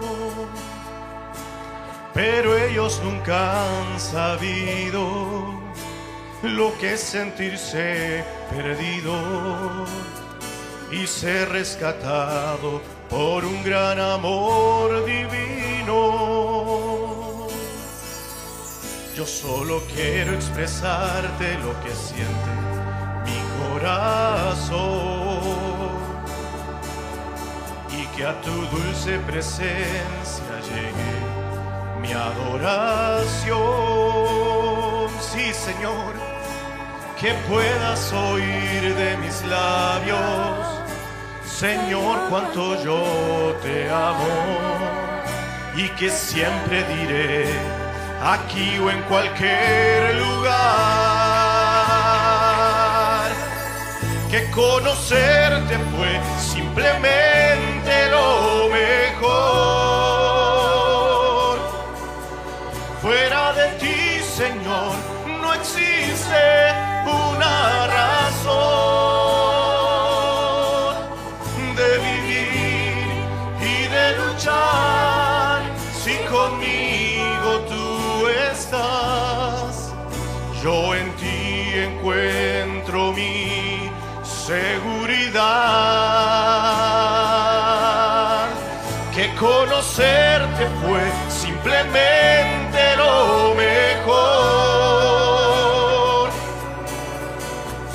Pero 2.14 2.58
ellos 2.58 3.02
nunca 3.04 3.66
han 3.66 4.00
sabido 4.00 5.60
lo 6.42 6.78
que 6.78 6.94
es 6.94 7.02
sentirse 7.02 8.24
perdido 8.50 9.86
y 10.90 11.06
ser 11.06 11.50
rescatado 11.50 12.95
por 13.10 13.46
un 13.46 13.64
gran 13.64 14.00
amor 14.00 15.06
divino. 15.06 15.96
Yo 19.16 19.26
solo 19.26 19.82
quiero 19.94 20.34
expresarte 20.34 21.58
lo 21.60 21.74
que 21.82 21.96
siente 21.96 22.52
mi 23.26 23.40
corazón 23.64 24.76
y 27.92 28.06
que 28.16 28.26
a 28.26 28.42
tu 28.42 28.52
dulce 28.52 29.20
presencia 29.20 30.60
llegue 30.70 31.14
mi 32.02 32.12
adoración. 32.12 33.56
Sí, 35.22 35.54
Señor, 35.54 36.14
que 37.20 37.34
puedas 37.50 38.12
oír 38.12 38.94
de 38.96 39.18
mis 39.18 39.44
labios 39.46 40.85
Señor, 41.58 42.28
cuánto 42.30 42.84
yo 42.84 43.56
te 43.64 43.90
amo 43.90 44.28
y 45.78 45.88
que 45.98 46.10
siempre 46.10 46.84
diré 46.84 47.46
aquí 48.22 48.78
o 48.78 48.92
en 48.92 49.02
cualquier 49.04 50.16
lugar 50.16 50.52
que 54.30 54.52
conocerte 54.52 55.78
fue 55.96 56.20
simplemente 56.42 58.10
lo 58.12 58.68
mejor. 58.68 59.56
Fuera 63.02 63.54
de 63.54 63.70
ti, 63.80 64.20
Señor, 64.22 64.92
no 65.42 65.54
existe 65.54 66.74
una 67.06 67.88
razón. 67.88 68.85
Simplemente 91.66 92.96
lo 92.96 93.56
mejor. 93.56 94.30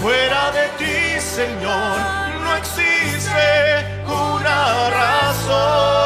Fuera 0.00 0.50
de 0.50 0.68
ti, 0.78 1.20
Señor, 1.20 1.98
no 2.42 2.56
existe 2.56 3.84
una 4.06 4.90
razón. 4.90 6.00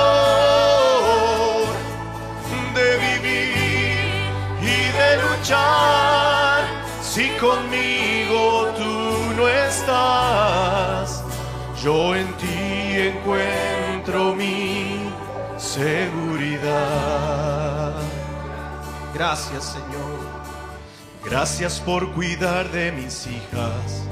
si 7.00 7.28
conmigo 7.38 8.72
tú 8.76 9.34
no 9.36 9.48
estás. 9.48 11.22
Yo 11.82 12.16
en 12.16 12.26
ti 12.34 13.12
encuentro 13.12 14.34
mi 14.34 15.12
seguridad. 15.56 17.03
Gracias 19.14 19.64
Señor. 19.64 20.18
Gracias 21.24 21.80
por 21.80 22.12
cuidar 22.12 22.68
de 22.70 22.90
mis 22.92 23.26
hijas 23.26 24.02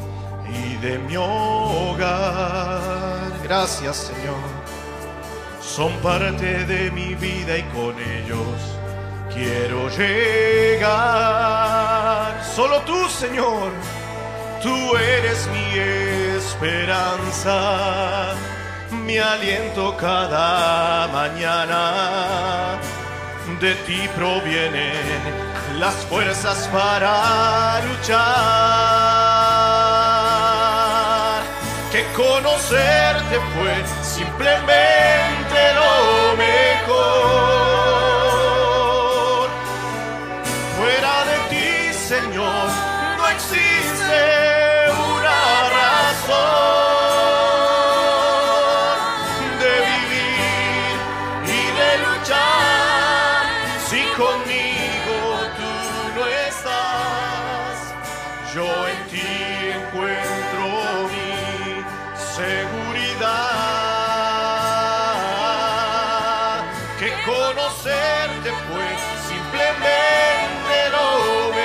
y 0.49 0.77
de 0.77 0.99
mi 1.01 1.17
hogar. 1.17 2.81
Gracias 3.43 3.97
Señor. 3.97 4.39
Son 5.61 5.93
parte 5.97 6.65
de 6.65 6.91
mi 6.93 7.15
vida 7.17 7.59
y 7.59 7.63
con 7.75 7.95
ellos 7.99 8.57
quiero 9.35 9.89
llegar. 9.89 10.93
Solo 12.55 12.81
tú, 12.83 13.09
Señor, 13.09 13.73
tú 14.63 14.97
eres 14.97 15.49
mi 15.49 15.79
esperanza, 16.37 18.35
mi 19.05 19.19
aliento 19.19 19.97
cada 19.97 21.09
mañana. 21.09 22.79
De 23.63 23.75
ti 23.87 24.09
provienen 24.17 25.79
las 25.79 25.95
fuerzas 26.07 26.69
para 26.73 27.81
luchar. 27.87 28.19
Que 31.93 32.03
conocerte 32.13 33.39
fue 33.55 33.85
simplemente 34.03 35.75
lo 35.77 36.37
mejor. 36.37 37.72
Que 67.03 67.11
conocerte 67.25 68.53
fue 68.69 68.87
simplemente 69.27 70.89
lo 70.93 71.62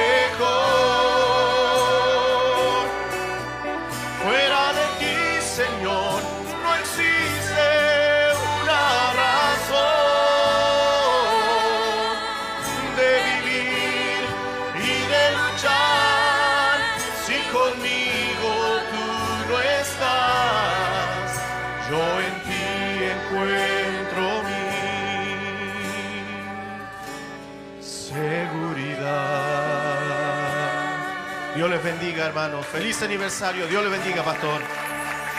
bendiga, 31.99 32.27
hermanos. 32.27 32.65
Feliz 32.67 33.01
aniversario. 33.01 33.65
Dios 33.67 33.81
les 33.83 33.91
bendiga, 33.91 34.23
pastor. 34.23 34.61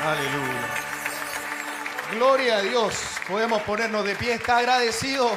Aleluya. 0.03 0.69
Gloria 2.13 2.57
a 2.57 2.63
Dios. 2.63 2.95
Podemos 3.29 3.63
ponernos 3.63 4.05
de 4.05 4.17
pie. 4.17 4.35
Está 4.35 4.59
agradecido. 4.59 5.31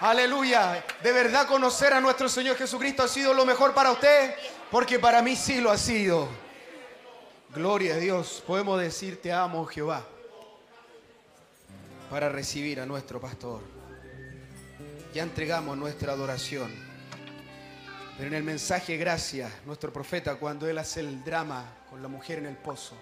Aleluya. 0.00 0.82
De 1.02 1.12
verdad 1.12 1.46
conocer 1.46 1.92
a 1.92 2.00
nuestro 2.00 2.30
Señor 2.30 2.56
Jesucristo 2.56 3.02
ha 3.02 3.08
sido 3.08 3.34
lo 3.34 3.44
mejor 3.44 3.74
para 3.74 3.92
usted, 3.92 4.34
porque 4.70 4.98
para 4.98 5.20
mí 5.20 5.36
sí 5.36 5.60
lo 5.60 5.70
ha 5.70 5.76
sido. 5.76 6.28
Gloria 7.54 7.94
a 7.94 7.98
Dios. 7.98 8.42
Podemos 8.46 8.80
decir 8.80 9.20
te 9.20 9.30
amo, 9.30 9.66
Jehová, 9.66 10.02
para 12.08 12.30
recibir 12.30 12.80
a 12.80 12.86
nuestro 12.86 13.20
pastor. 13.20 13.60
Ya 15.12 15.24
entregamos 15.24 15.76
nuestra 15.76 16.12
adoración. 16.12 16.87
Pero 18.18 18.30
en 18.30 18.34
el 18.34 18.42
mensaje 18.42 18.96
Gracias, 18.96 19.48
nuestro 19.64 19.92
profeta, 19.92 20.34
cuando 20.34 20.68
él 20.68 20.76
hace 20.78 20.98
el 20.98 21.22
drama 21.22 21.64
con 21.88 22.02
la 22.02 22.08
mujer 22.08 22.40
en 22.40 22.46
el 22.46 22.56
pozo, 22.56 22.96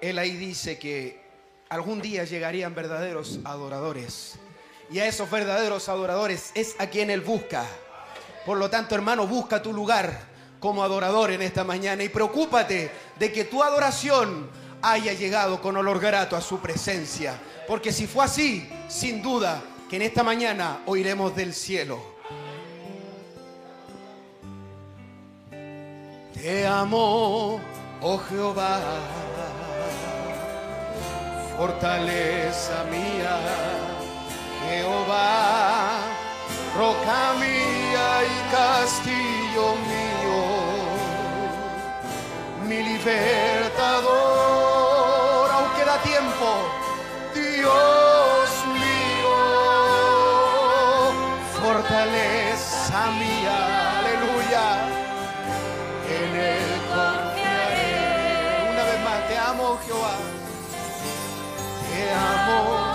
él 0.00 0.18
ahí 0.18 0.34
dice 0.34 0.78
que 0.78 1.22
algún 1.68 2.00
día 2.00 2.24
llegarían 2.24 2.74
verdaderos 2.74 3.40
adoradores. 3.44 4.36
Y 4.90 4.98
a 4.98 5.06
esos 5.06 5.30
verdaderos 5.30 5.90
adoradores 5.90 6.52
es 6.54 6.74
a 6.78 6.86
quien 6.86 7.10
él 7.10 7.20
busca. 7.20 7.66
Por 8.46 8.56
lo 8.56 8.70
tanto, 8.70 8.94
hermano, 8.94 9.26
busca 9.26 9.60
tu 9.60 9.74
lugar 9.74 10.18
como 10.58 10.82
adorador 10.82 11.30
en 11.30 11.42
esta 11.42 11.62
mañana 11.62 12.02
y 12.02 12.08
preocúpate 12.08 12.90
de 13.18 13.30
que 13.30 13.44
tu 13.44 13.62
adoración 13.62 14.48
haya 14.80 15.12
llegado 15.12 15.60
con 15.60 15.76
olor 15.76 16.00
grato 16.00 16.34
a 16.34 16.40
su 16.40 16.60
presencia. 16.60 17.38
Porque 17.68 17.92
si 17.92 18.06
fue 18.06 18.24
así, 18.24 18.70
sin 18.88 19.20
duda 19.20 19.62
que 19.90 19.96
en 19.96 20.02
esta 20.02 20.22
mañana 20.22 20.80
oiremos 20.86 21.36
del 21.36 21.52
cielo. 21.52 22.13
Te 26.44 26.66
amo, 26.66 27.58
oh 28.02 28.18
Jehová, 28.28 28.78
fortaleza 31.56 32.84
mía, 32.90 33.34
Jehová, 34.68 36.02
roca 36.76 37.32
mía 37.40 38.08
y 38.28 38.36
castillo 38.52 39.66
mío, 39.88 40.40
mi 42.68 42.78
libertador. 42.92 44.43
Jehová. 59.86 60.16
Te 61.90 62.10
amo. 62.12 62.93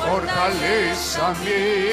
fortaleza 0.07 1.35
mi 1.45 1.86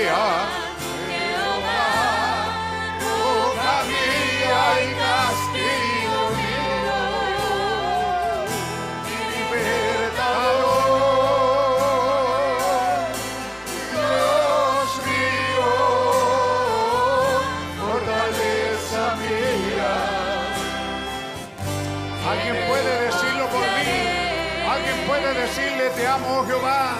decirle 25.33 25.89
te 25.89 26.07
amo 26.07 26.39
oh 26.39 26.45
Jehová. 26.45 26.95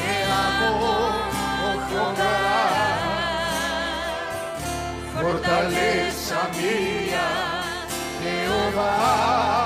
Te 0.00 0.24
amo, 0.24 0.68
oh 1.64 1.78
Jehová. 1.88 2.34
Fortaleza 5.20 6.48
mía, 6.56 7.26
Jehová. 8.22 9.63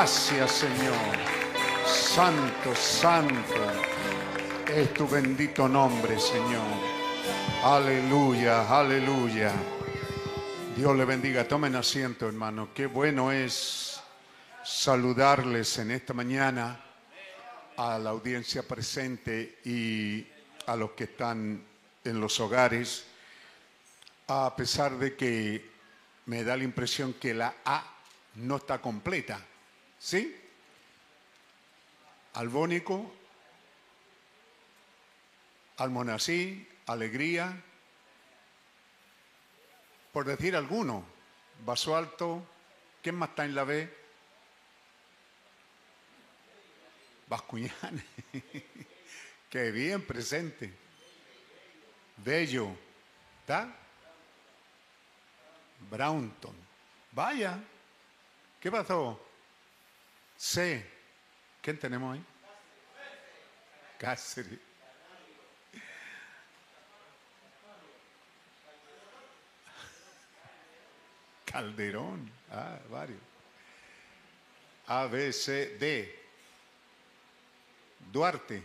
Gracias 0.00 0.52
Señor. 0.52 0.94
Santo, 1.84 2.72
santo 2.72 3.72
es 4.72 4.94
tu 4.94 5.08
bendito 5.08 5.68
nombre, 5.68 6.20
Señor. 6.20 6.62
Aleluya, 7.64 8.78
aleluya. 8.78 9.52
Dios 10.76 10.96
le 10.96 11.04
bendiga. 11.04 11.48
Tomen 11.48 11.74
asiento, 11.74 12.28
hermano. 12.28 12.68
Qué 12.72 12.86
bueno 12.86 13.32
es 13.32 14.00
saludarles 14.62 15.78
en 15.78 15.90
esta 15.90 16.14
mañana 16.14 16.80
a 17.76 17.98
la 17.98 18.10
audiencia 18.10 18.62
presente 18.62 19.58
y 19.64 20.24
a 20.66 20.76
los 20.76 20.92
que 20.92 21.04
están 21.04 21.60
en 22.04 22.20
los 22.20 22.38
hogares, 22.38 23.04
a 24.28 24.54
pesar 24.54 24.96
de 24.96 25.16
que 25.16 25.68
me 26.26 26.44
da 26.44 26.56
la 26.56 26.62
impresión 26.62 27.14
que 27.14 27.34
la 27.34 27.52
A 27.64 27.82
no 28.36 28.58
está 28.58 28.80
completa. 28.80 29.44
¿Sí? 29.98 30.34
Albónico, 32.34 33.12
Almonací, 35.76 36.68
Alegría, 36.86 37.62
por 40.12 40.24
decir 40.24 40.56
alguno, 40.56 41.04
Vaso 41.64 41.96
Alto, 41.96 42.46
¿quién 43.02 43.16
más 43.16 43.30
está 43.30 43.44
en 43.44 43.54
la 43.54 43.64
B? 43.64 43.96
Bascuñane, 47.28 48.04
qué 49.50 49.70
bien 49.70 50.02
presente. 50.06 50.72
Bello, 52.16 52.70
¿está? 53.40 53.72
Brownton, 55.90 56.56
vaya, 57.12 57.58
¿qué 58.60 58.70
pasó? 58.70 59.27
C, 60.38 60.86
¿quién 61.60 61.78
tenemos 61.80 62.14
ahí? 62.14 62.24
Cáceres. 63.98 64.60
Calderón, 71.44 72.30
ah, 72.52 72.78
varios. 72.88 73.18
A, 74.86 75.06
B, 75.06 75.32
C, 75.32 75.76
D. 75.76 76.18
Duarte. 78.12 78.62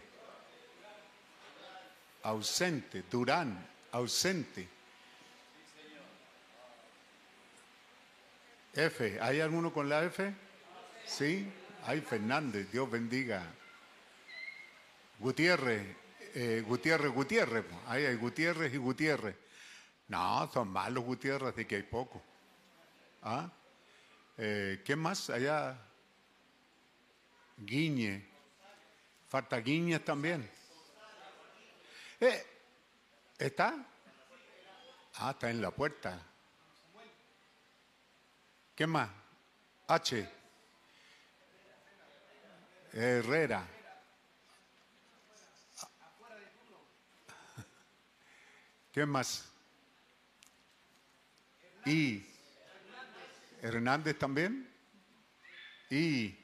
Ausente. 2.21 3.03
Durán. 3.09 3.67
Ausente. 3.91 4.67
F. 8.75 9.19
¿Hay 9.19 9.41
alguno 9.41 9.73
con 9.73 9.89
la 9.89 10.03
F? 10.03 10.33
Sí. 11.05 11.51
Hay 11.85 12.01
Fernández. 12.01 12.71
Dios 12.71 12.89
bendiga. 12.89 13.43
Gutiérrez. 15.19 15.95
eh, 16.35 16.63
Gutiérrez, 16.65 17.11
Gutiérrez. 17.11 17.65
Ahí 17.87 18.05
hay 18.05 18.15
Gutiérrez 18.15 18.73
y 18.73 18.77
Gutiérrez. 18.77 19.35
No, 20.07 20.49
son 20.51 20.69
malos 20.69 21.03
Gutiérrez 21.03 21.55
de 21.55 21.67
que 21.67 21.75
hay 21.75 21.83
poco. 21.83 22.21
¿Ah? 23.21 23.49
Eh, 24.37 24.81
¿Qué 24.85 24.95
más 24.95 25.29
allá? 25.29 25.77
Guiñe. 27.57 28.27
Falta 29.27 29.57
Guiñez 29.57 30.03
también. 30.03 30.49
Eh, 32.19 32.45
¿Está? 33.37 33.75
Ah, 35.15 35.31
está 35.31 35.49
en 35.49 35.61
la 35.61 35.71
puerta. 35.71 36.19
¿Qué 38.75 38.87
más? 38.87 39.09
H. 39.87 40.42
Herrera. 42.93 43.67
¿Qué 48.91 49.05
más? 49.07 49.49
Y. 51.85 52.23
Hernández 53.61 54.17
también. 54.19 54.69
Y. 55.89 56.37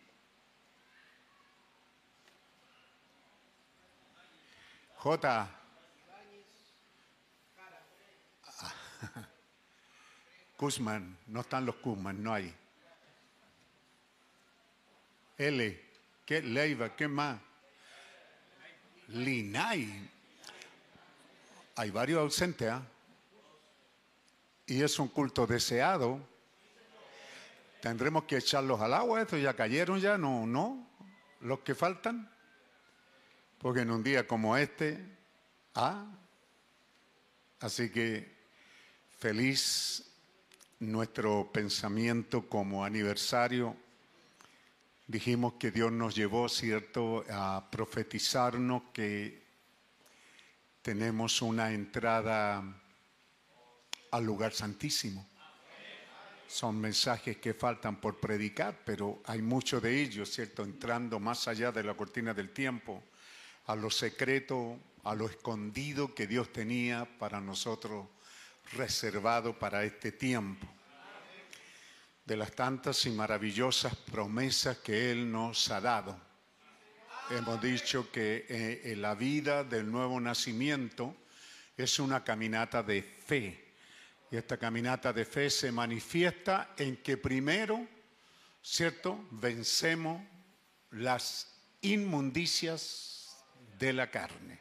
J. 4.96 5.56
Kuzman, 10.58 11.18
no 11.28 11.42
están 11.42 11.66
los 11.66 11.76
Kuzman, 11.76 12.22
no 12.22 12.34
hay. 12.34 12.54
L, 15.38 15.89
¿qué? 16.30 16.44
Leiva, 16.44 16.96
¿qué 16.96 17.08
más? 17.08 17.42
Linay. 19.08 20.12
Hay 21.76 21.90
varios 21.90 22.20
ausentes, 22.20 22.70
¿ah? 22.70 22.84
Y 24.68 24.84
es 24.84 25.00
un 25.00 25.08
culto 25.08 25.48
deseado. 25.48 26.20
Tendremos 27.82 28.26
que 28.26 28.38
echarlos 28.38 28.80
al 28.80 28.94
agua, 28.94 29.24
estos 29.24 29.42
ya 29.42 29.56
cayeron 29.56 30.00
ya, 30.00 30.20
no, 30.20 30.46
no, 30.46 30.88
los 31.42 31.62
que 31.62 31.74
faltan. 31.74 32.30
Porque 33.58 33.80
en 33.80 33.90
un 33.90 34.04
día 34.04 34.28
como 34.28 34.56
este, 34.56 35.04
ah, 35.74 36.06
así 37.60 37.90
que 37.90 38.38
feliz 39.18 40.06
nuestro 40.78 41.52
pensamiento 41.52 42.48
como 42.48 42.86
aniversario. 42.86 43.76
Dijimos 45.10 45.54
que 45.54 45.72
Dios 45.72 45.92
nos 45.92 46.14
llevó, 46.14 46.48
¿cierto?, 46.48 47.26
a 47.32 47.68
profetizarnos 47.72 48.84
que 48.94 49.44
tenemos 50.84 51.42
una 51.42 51.72
entrada 51.72 52.64
al 54.12 54.24
lugar 54.24 54.54
santísimo. 54.54 55.28
Son 56.48 56.80
mensajes 56.80 57.38
que 57.38 57.56
faltan 57.56 58.00
por 58.00 58.20
predicar, 58.20 58.84
pero 58.86 59.24
hay 59.26 59.42
muchos 59.42 59.82
de 59.82 60.00
ellos, 60.00 60.30
¿cierto?, 60.30 60.64
entrando 60.64 61.20
más 61.20 61.48
allá 61.48 61.72
de 61.72 61.84
la 61.84 61.96
cortina 61.96 62.32
del 62.36 62.52
tiempo, 62.52 63.02
a 63.66 63.76
lo 63.76 63.90
secreto, 63.90 64.78
a 65.06 65.16
lo 65.16 65.26
escondido 65.26 66.14
que 66.14 66.28
Dios 66.28 66.54
tenía 66.54 67.18
para 67.18 67.42
nosotros 67.42 68.06
reservado 68.74 69.58
para 69.58 69.84
este 69.84 70.12
tiempo. 70.12 70.68
De 72.30 72.38
las 72.38 72.52
tantas 72.52 73.08
y 73.08 73.10
maravillosas 73.10 73.96
promesas 73.96 74.78
que 74.78 75.10
Él 75.10 75.32
nos 75.32 75.72
ha 75.72 75.82
dado. 75.82 76.16
Hemos 77.32 77.60
dicho 77.60 78.12
que 78.12 78.46
eh, 78.48 78.96
la 78.98 79.16
vida 79.16 79.64
del 79.64 79.92
nuevo 79.92 80.22
nacimiento 80.22 81.16
es 81.76 81.98
una 81.98 82.24
caminata 82.24 82.84
de 82.84 83.02
fe. 83.02 83.74
Y 84.30 84.38
esta 84.38 84.58
caminata 84.58 85.12
de 85.12 85.26
fe 85.26 85.50
se 85.50 85.72
manifiesta 85.72 86.76
en 86.78 86.98
que 86.98 87.18
primero, 87.18 87.88
¿cierto? 88.62 89.28
Vencemos 89.32 90.22
las 90.92 91.52
inmundicias 91.82 93.44
de 93.80 93.92
la 93.92 94.12
carne. 94.12 94.60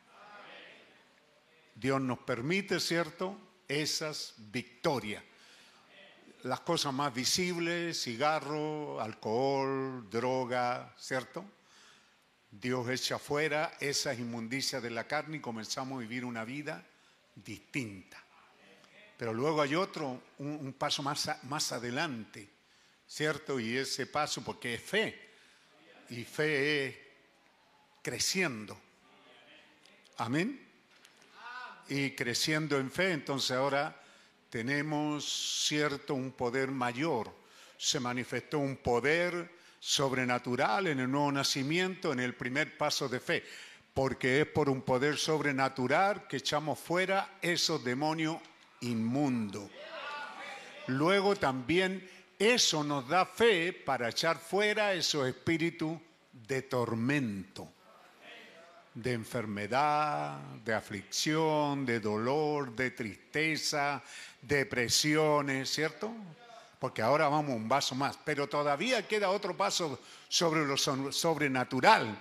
Dios 1.75 2.01
nos 2.01 2.21
permite, 2.21 2.81
¿cierto? 2.81 3.39
Esas 3.69 4.33
victorias. 4.39 5.28
Las 6.43 6.61
cosas 6.61 6.95
más 6.95 7.13
visibles, 7.13 8.01
cigarro, 8.01 9.01
alcohol, 9.01 10.09
droga, 10.09 10.95
¿cierto? 10.97 11.45
Dios 12.51 12.89
echa 12.89 13.19
fuera 13.19 13.77
esas 13.81 14.19
inmundicias 14.19 14.83
de 14.83 14.91
la 14.91 15.07
carne 15.07 15.39
y 15.39 15.41
comenzamos 15.41 15.99
a 15.99 16.01
vivir 16.01 16.25
una 16.25 16.45
vida 16.45 16.85
distinta. 17.35 18.23
Pero 19.17 19.35
luego 19.35 19.63
hay 19.63 19.75
otro, 19.75 20.23
un, 20.39 20.73
paso 20.79 21.03
más, 21.03 21.29
más 21.43 21.73
adelante, 21.73 22.49
¿cierto? 23.07 23.59
Y 23.59 23.77
ese 23.77 24.07
paso, 24.07 24.45
porque 24.45 24.75
es 24.75 24.83
fe, 24.83 25.31
y 26.11 26.23
fe 26.25 26.87
es 26.87 26.97
creciendo. 28.01 28.81
Amén. 30.19 30.67
Y 31.89 32.13
creciendo 32.13 32.79
en 32.79 32.91
fe, 32.91 33.13
entonces 33.13 33.51
ahora 33.51 34.01
tenemos 34.51 35.25
cierto 35.67 36.15
un 36.15 36.33
poder 36.33 36.71
mayor. 36.71 37.33
Se 37.77 38.01
manifestó 38.01 38.59
un 38.59 38.77
poder 38.77 39.51
sobrenatural 39.79 40.89
en 40.89 41.01
el 41.01 41.11
nuevo 41.11 41.31
nacimiento, 41.31 42.13
en 42.13 42.21
el 42.21 42.35
primer 42.35 42.77
paso 42.77 43.09
de 43.09 43.21
fe, 43.21 43.45
porque 43.95 44.41
es 44.41 44.47
por 44.47 44.69
un 44.69 44.83
poder 44.83 45.17
sobrenatural 45.17 46.27
que 46.27 46.39
echamos 46.39 46.79
fuera 46.79 47.39
esos 47.43 47.83
demonios 47.85 48.39
inmundos. 48.81 49.71
Luego 50.87 51.37
también 51.37 52.09
eso 52.39 52.83
nos 52.85 53.09
da 53.09 53.27
fe 53.27 53.73
para 53.73 54.09
echar 54.09 54.39
fuera 54.39 54.95
esos 54.95 55.27
espíritus 55.27 55.99
de 56.33 56.63
tormento, 56.63 57.73
de 59.03 59.13
enfermedad, 59.13 60.41
de 60.65 60.75
aflicción, 60.75 61.87
de 61.87 62.01
dolor, 62.01 62.75
de 62.75 62.91
tristeza, 62.91 64.03
depresiones, 64.43 65.71
¿cierto? 65.71 66.13
porque 66.79 67.03
ahora 67.03 67.29
vamos 67.29 67.57
un 67.57 67.69
paso 67.69 67.95
más, 67.95 68.19
pero 68.25 68.49
todavía 68.49 69.07
queda 69.07 69.31
otro 69.31 69.57
paso 69.57 69.99
sobre 70.29 70.65
lo 70.65 70.77
sobrenatural. 70.77 72.17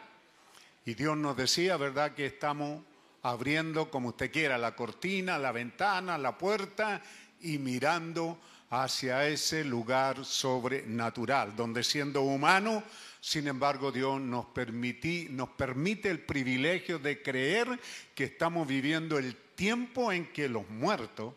Y 0.86 0.96
Dios 0.96 1.18
nos 1.18 1.38
decía, 1.38 1.78
¿verdad?, 1.78 2.14
que 2.14 2.26
estamos 2.26 2.82
abriendo 3.22 3.92
como 3.92 4.10
usted 4.10 4.32
quiera 4.32 4.58
la 4.58 4.76
cortina, 4.76 5.38
la 5.38 5.52
ventana, 5.52 6.18
la 6.18 6.38
puerta 6.38 7.02
y 7.42 7.58
mirando 7.60 8.40
hacia 8.70 9.28
ese 9.28 9.64
lugar 9.64 10.26
sobrenatural, 10.26 11.56
donde 11.56 11.84
siendo 11.84 12.22
humano, 12.24 12.84
sin 13.22 13.48
embargo, 13.48 13.92
Dios 13.92 14.20
nos, 14.20 14.46
permití- 14.48 15.30
nos 15.30 15.50
permite 15.50 16.10
el 16.10 16.20
privilegio 16.20 17.00
de 17.00 17.22
creer 17.22 17.80
que 18.14 18.26
estamos 18.26 18.68
viviendo 18.68 19.18
el 19.18 19.36
tiempo 19.56 20.12
en 20.12 20.28
que 20.34 20.50
los 20.50 20.70
muertos, 20.70 21.34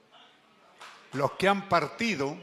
los 1.12 1.32
que 1.32 1.48
han 1.48 1.68
partido, 1.68 2.36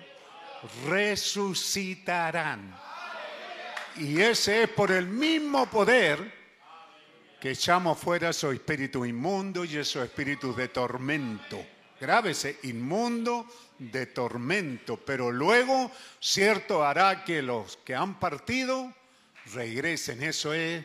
resucitarán. 0.88 2.76
Y 3.98 4.22
ese 4.22 4.64
es 4.64 4.70
por 4.70 4.92
el 4.92 5.08
mismo 5.08 5.66
poder 5.68 6.36
que 7.40 7.52
echamos 7.52 7.98
fuera 8.00 8.30
esos 8.30 8.54
espíritus 8.54 9.08
inmundos 9.08 9.70
y 9.70 9.78
esos 9.78 10.04
espíritus 10.04 10.56
de 10.58 10.68
tormento. 10.70 11.64
Grábese, 12.00 12.60
inmundo 12.64 13.48
de 13.80 14.08
tormento. 14.08 14.98
Pero 14.98 15.32
luego, 15.32 15.90
cierto, 16.20 16.84
hará 16.86 17.24
que 17.24 17.42
los 17.42 17.78
que 17.78 17.96
han 17.96 18.20
partido 18.20 18.94
regresen. 19.54 20.22
Eso 20.24 20.54
es 20.54 20.84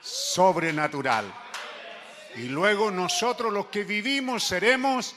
sobrenatural. 0.00 1.32
Y 2.36 2.48
luego 2.48 2.90
nosotros 2.90 3.52
los 3.52 3.66
que 3.66 3.84
vivimos 3.84 4.42
seremos 4.44 5.14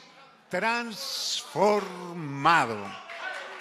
transformados. 0.48 2.88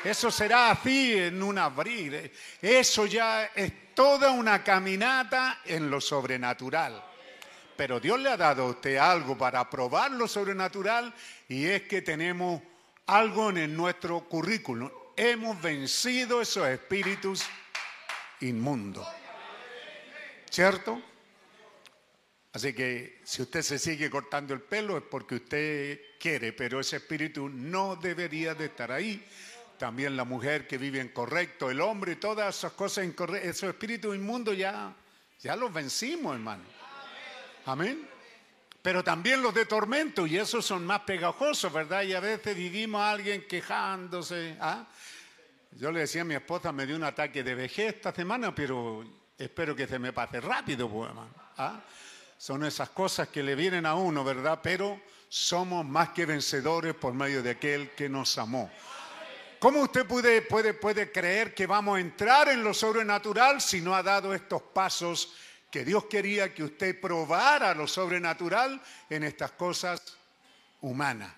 Eso 0.03 0.29
será 0.31 0.71
así 0.71 1.17
en 1.17 1.41
un 1.41 1.57
abrir. 1.57 2.33
Eso 2.61 3.05
ya 3.05 3.45
es 3.55 3.95
toda 3.95 4.31
una 4.31 4.61
caminata 4.63 5.61
en 5.65 5.89
lo 5.89 5.99
sobrenatural. 5.99 7.03
Pero 7.77 7.99
Dios 7.99 8.19
le 8.19 8.29
ha 8.29 8.37
dado 8.37 8.63
a 8.63 8.69
usted 8.71 8.97
algo 8.97 9.37
para 9.37 9.69
probar 9.69 10.11
lo 10.11 10.27
sobrenatural 10.27 11.13
y 11.47 11.65
es 11.65 11.83
que 11.83 12.01
tenemos 12.01 12.61
algo 13.05 13.51
en 13.51 13.77
nuestro 13.77 14.21
currículum. 14.21 14.89
Hemos 15.15 15.61
vencido 15.61 16.41
esos 16.41 16.67
espíritus 16.67 17.45
inmundos. 18.41 19.07
¿Cierto? 20.49 20.99
Así 22.53 22.73
que 22.73 23.21
si 23.23 23.43
usted 23.43 23.61
se 23.61 23.77
sigue 23.77 24.09
cortando 24.09 24.55
el 24.55 24.61
pelo 24.61 24.97
es 24.97 25.03
porque 25.03 25.35
usted 25.35 25.99
quiere, 26.19 26.53
pero 26.53 26.79
ese 26.79 26.95
espíritu 26.95 27.47
no 27.47 27.95
debería 27.95 28.55
de 28.55 28.65
estar 28.65 28.91
ahí. 28.91 29.23
También 29.77 30.17
la 30.17 30.23
mujer 30.23 30.67
que 30.67 30.79
vive 30.79 30.99
incorrecto, 30.99 31.69
el 31.69 31.79
hombre, 31.81 32.15
todas 32.15 32.57
esas 32.57 32.71
cosas 32.71 33.05
incorrectas, 33.05 33.57
esos 33.57 33.69
espíritus 33.69 34.15
inmundos 34.15 34.57
ya, 34.57 34.91
ya 35.39 35.55
los 35.55 35.71
vencimos, 35.71 36.33
hermano. 36.33 36.76
Amén. 37.67 38.07
Pero 38.81 39.03
también 39.03 39.41
los 39.41 39.53
de 39.53 39.65
tormento, 39.65 40.25
y 40.25 40.37
esos 40.37 40.65
son 40.65 40.85
más 40.85 41.01
pegajosos, 41.01 41.71
¿verdad? 41.73 42.03
Y 42.03 42.13
a 42.13 42.21
veces 42.21 42.55
vivimos 42.55 43.01
a 43.01 43.11
alguien 43.11 43.45
quejándose. 43.45 44.55
¿ah? 44.61 44.87
Yo 45.71 45.91
le 45.91 45.99
decía 45.99 46.21
a 46.21 46.23
mi 46.23 46.35
esposa, 46.35 46.71
me 46.71 46.85
dio 46.85 46.95
un 46.95 47.03
ataque 47.03 47.43
de 47.43 47.55
vejez 47.55 47.95
esta 47.95 48.13
semana, 48.13 48.55
pero 48.55 49.03
espero 49.37 49.75
que 49.75 49.85
se 49.85 49.99
me 49.99 50.13
pase 50.13 50.39
rápido, 50.39 50.89
pues. 50.89 51.11
¿ah? 51.57 51.81
Son 52.37 52.63
esas 52.63 52.89
cosas 52.91 53.27
que 53.27 53.43
le 53.43 53.53
vienen 53.53 53.85
a 53.85 53.95
uno, 53.95 54.23
¿verdad? 54.23 54.61
Pero 54.63 55.01
somos 55.27 55.85
más 55.85 56.09
que 56.11 56.25
vencedores 56.25 56.95
por 56.95 57.13
medio 57.13 57.43
de 57.43 57.49
aquel 57.49 57.89
que 57.89 58.07
nos 58.07 58.37
amó. 58.37 58.71
¿Cómo 59.59 59.81
usted 59.81 60.05
puede, 60.05 60.41
puede, 60.43 60.73
puede 60.73 61.11
creer 61.11 61.53
que 61.53 61.67
vamos 61.67 61.97
a 61.97 61.99
entrar 61.99 62.47
en 62.47 62.63
lo 62.63 62.73
sobrenatural 62.73 63.59
si 63.59 63.81
no 63.81 63.93
ha 63.93 64.03
dado 64.03 64.33
estos 64.33 64.61
pasos 64.61 65.33
que 65.71 65.85
Dios 65.85 66.05
quería 66.05 66.53
que 66.53 66.63
usted 66.63 66.99
probara 66.99 67.73
lo 67.73 67.87
sobrenatural 67.87 68.81
en 69.09 69.23
estas 69.23 69.51
cosas 69.51 70.17
humanas? 70.81 71.33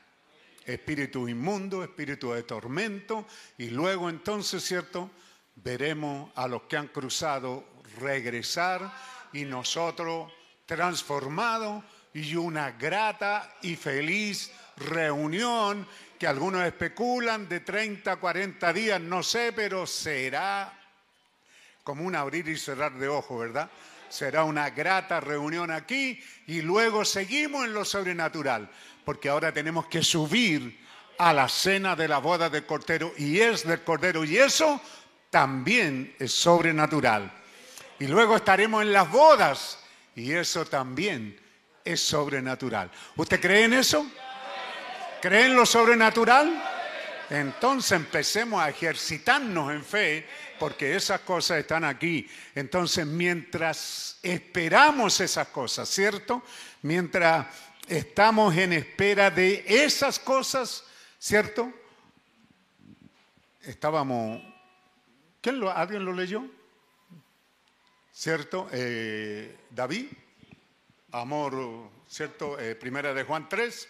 Espíritu 0.65 1.27
inmundo, 1.27 1.83
espíritu 1.83 2.31
de 2.33 2.43
tormento, 2.43 3.25
y 3.57 3.69
luego 3.69 4.09
entonces, 4.09 4.63
¿cierto? 4.63 5.09
Veremos 5.55 6.31
a 6.35 6.47
los 6.47 6.63
que 6.63 6.77
han 6.77 6.87
cruzado 6.87 7.65
regresar 7.99 8.93
y 9.33 9.45
nosotros 9.45 10.31
transformados 10.65 11.83
y 12.13 12.35
una 12.35 12.71
grata 12.71 13.55
y 13.61 13.75
feliz 13.75 14.51
reunión 14.77 15.87
que 16.17 16.27
algunos 16.27 16.65
especulan 16.65 17.47
de 17.47 17.61
30 17.61 18.11
a 18.11 18.15
40 18.17 18.73
días, 18.73 19.01
no 19.01 19.23
sé, 19.23 19.53
pero 19.55 19.87
será 19.87 20.73
como 21.83 22.03
un 22.03 22.15
abrir 22.15 22.47
y 22.49 22.57
cerrar 22.57 22.93
de 22.93 23.07
ojos, 23.07 23.39
¿verdad? 23.39 23.69
Será 24.09 24.43
una 24.43 24.69
grata 24.71 25.19
reunión 25.19 25.71
aquí 25.71 26.21
y 26.47 26.61
luego 26.61 27.05
seguimos 27.05 27.65
en 27.65 27.73
lo 27.73 27.85
sobrenatural, 27.85 28.69
porque 29.05 29.29
ahora 29.29 29.53
tenemos 29.53 29.87
que 29.87 30.03
subir 30.03 30.79
a 31.17 31.33
la 31.33 31.47
cena 31.47 31.95
de 31.95 32.07
la 32.07 32.19
boda 32.19 32.49
del 32.49 32.65
Cordero 32.65 33.13
y 33.17 33.39
es 33.39 33.67
del 33.67 33.83
Cordero 33.83 34.23
y 34.23 34.37
eso 34.37 34.81
también 35.29 36.15
es 36.17 36.31
sobrenatural. 36.33 37.31
Y 37.99 38.07
luego 38.07 38.37
estaremos 38.37 38.81
en 38.81 38.93
las 38.93 39.11
bodas 39.11 39.79
y 40.15 40.31
eso 40.31 40.65
también 40.65 41.39
es 41.83 42.01
sobrenatural. 42.01 42.89
¿Usted 43.15 43.39
cree 43.39 43.65
en 43.65 43.73
eso? 43.73 44.05
¿Cree 45.21 45.47
en 45.47 45.55
lo 45.55 45.65
sobrenatural? 45.65 46.63
Entonces 47.29 47.91
empecemos 47.91 48.61
a 48.61 48.69
ejercitarnos 48.69 49.71
en 49.71 49.83
fe, 49.83 50.27
porque 50.59 50.95
esas 50.95 51.21
cosas 51.21 51.59
están 51.59 51.83
aquí. 51.83 52.29
Entonces, 52.53 53.05
mientras 53.05 54.19
esperamos 54.21 55.19
esas 55.21 55.47
cosas, 55.47 55.89
¿cierto? 55.89 56.43
Mientras 56.81 57.47
estamos 57.87 58.55
en 58.55 58.73
espera 58.73 59.31
de 59.31 59.63
esas 59.65 60.19
cosas, 60.19 60.83
¿cierto? 61.17 61.71
Estábamos... 63.61 64.41
¿Quién 65.41 65.59
lo, 65.59 65.71
¿Alguien 65.71 66.03
lo 66.03 66.13
leyó? 66.13 66.43
¿Cierto? 68.11 68.67
Eh, 68.73 69.57
David, 69.69 70.07
amor, 71.11 71.89
¿cierto? 72.07 72.59
Eh, 72.59 72.75
primera 72.75 73.13
de 73.13 73.23
Juan 73.23 73.47
3 73.47 73.87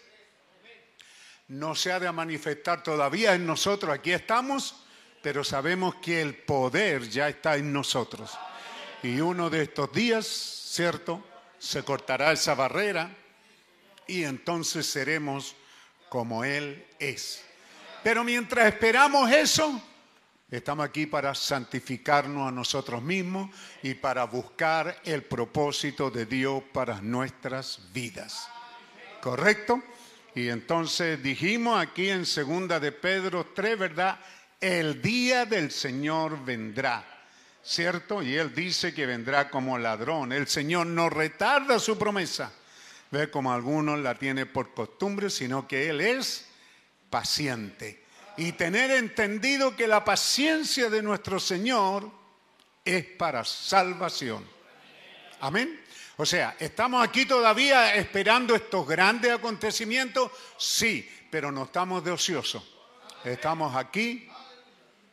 no 1.49 1.73
se 1.73 1.91
ha 1.91 1.99
de 1.99 2.11
manifestar 2.11 2.83
todavía 2.83 3.33
en 3.33 3.45
nosotros. 3.45 3.93
Aquí 3.93 4.11
estamos, 4.11 4.83
pero 5.21 5.43
sabemos 5.43 5.95
que 5.95 6.21
el 6.21 6.35
poder 6.35 7.09
ya 7.09 7.27
está 7.29 7.57
en 7.57 7.73
nosotros. 7.73 8.37
Y 9.03 9.19
uno 9.19 9.49
de 9.49 9.63
estos 9.63 9.91
días, 9.91 10.25
¿cierto? 10.27 11.23
Se 11.57 11.83
cortará 11.83 12.31
esa 12.31 12.55
barrera 12.55 13.09
y 14.07 14.23
entonces 14.23 14.85
seremos 14.85 15.55
como 16.09 16.43
Él 16.43 16.85
es. 16.99 17.43
Pero 18.03 18.23
mientras 18.23 18.67
esperamos 18.67 19.29
eso, 19.31 19.81
estamos 20.49 20.85
aquí 20.85 21.05
para 21.05 21.35
santificarnos 21.35 22.47
a 22.47 22.51
nosotros 22.51 23.01
mismos 23.01 23.49
y 23.83 23.93
para 23.93 24.23
buscar 24.25 25.01
el 25.03 25.23
propósito 25.23 26.09
de 26.09 26.25
Dios 26.25 26.63
para 26.73 27.01
nuestras 27.01 27.79
vidas. 27.93 28.49
¿Correcto? 29.21 29.83
Y 30.33 30.47
entonces 30.47 31.21
dijimos 31.21 31.79
aquí 31.81 32.09
en 32.09 32.25
segunda 32.25 32.79
de 32.79 32.91
Pedro 32.91 33.47
3, 33.53 33.77
¿verdad? 33.77 34.19
El 34.59 35.01
día 35.01 35.45
del 35.45 35.71
Señor 35.71 36.43
vendrá, 36.43 37.05
¿cierto? 37.63 38.21
Y 38.21 38.35
él 38.35 38.53
dice 38.53 38.93
que 38.93 39.05
vendrá 39.05 39.49
como 39.49 39.77
ladrón. 39.77 40.33
El 40.33 40.47
Señor 40.47 40.85
no 40.87 41.09
retarda 41.09 41.79
su 41.79 41.97
promesa, 41.97 42.51
ve 43.09 43.31
como 43.31 43.53
algunos 43.53 43.99
la 43.99 44.15
tiene 44.15 44.45
por 44.45 44.73
costumbre, 44.73 45.29
sino 45.29 45.65
que 45.65 45.89
él 45.89 46.01
es 46.01 46.45
paciente. 47.09 48.03
Y 48.35 48.51
tener 48.53 48.91
entendido 48.91 49.75
que 49.77 49.87
la 49.87 50.03
paciencia 50.03 50.89
de 50.89 51.01
nuestro 51.01 51.39
Señor 51.39 52.11
es 52.83 53.05
para 53.05 53.45
salvación. 53.45 54.45
Amén. 55.39 55.79
O 56.17 56.25
sea, 56.25 56.57
¿estamos 56.59 57.01
aquí 57.01 57.25
todavía 57.25 57.95
esperando 57.95 58.53
estos 58.53 58.85
grandes 58.85 59.31
acontecimientos? 59.31 60.29
Sí, 60.57 61.09
pero 61.31 61.49
no 61.49 61.63
estamos 61.63 62.03
de 62.03 62.11
ocioso. 62.11 62.65
Estamos 63.23 63.75
aquí, 63.75 64.28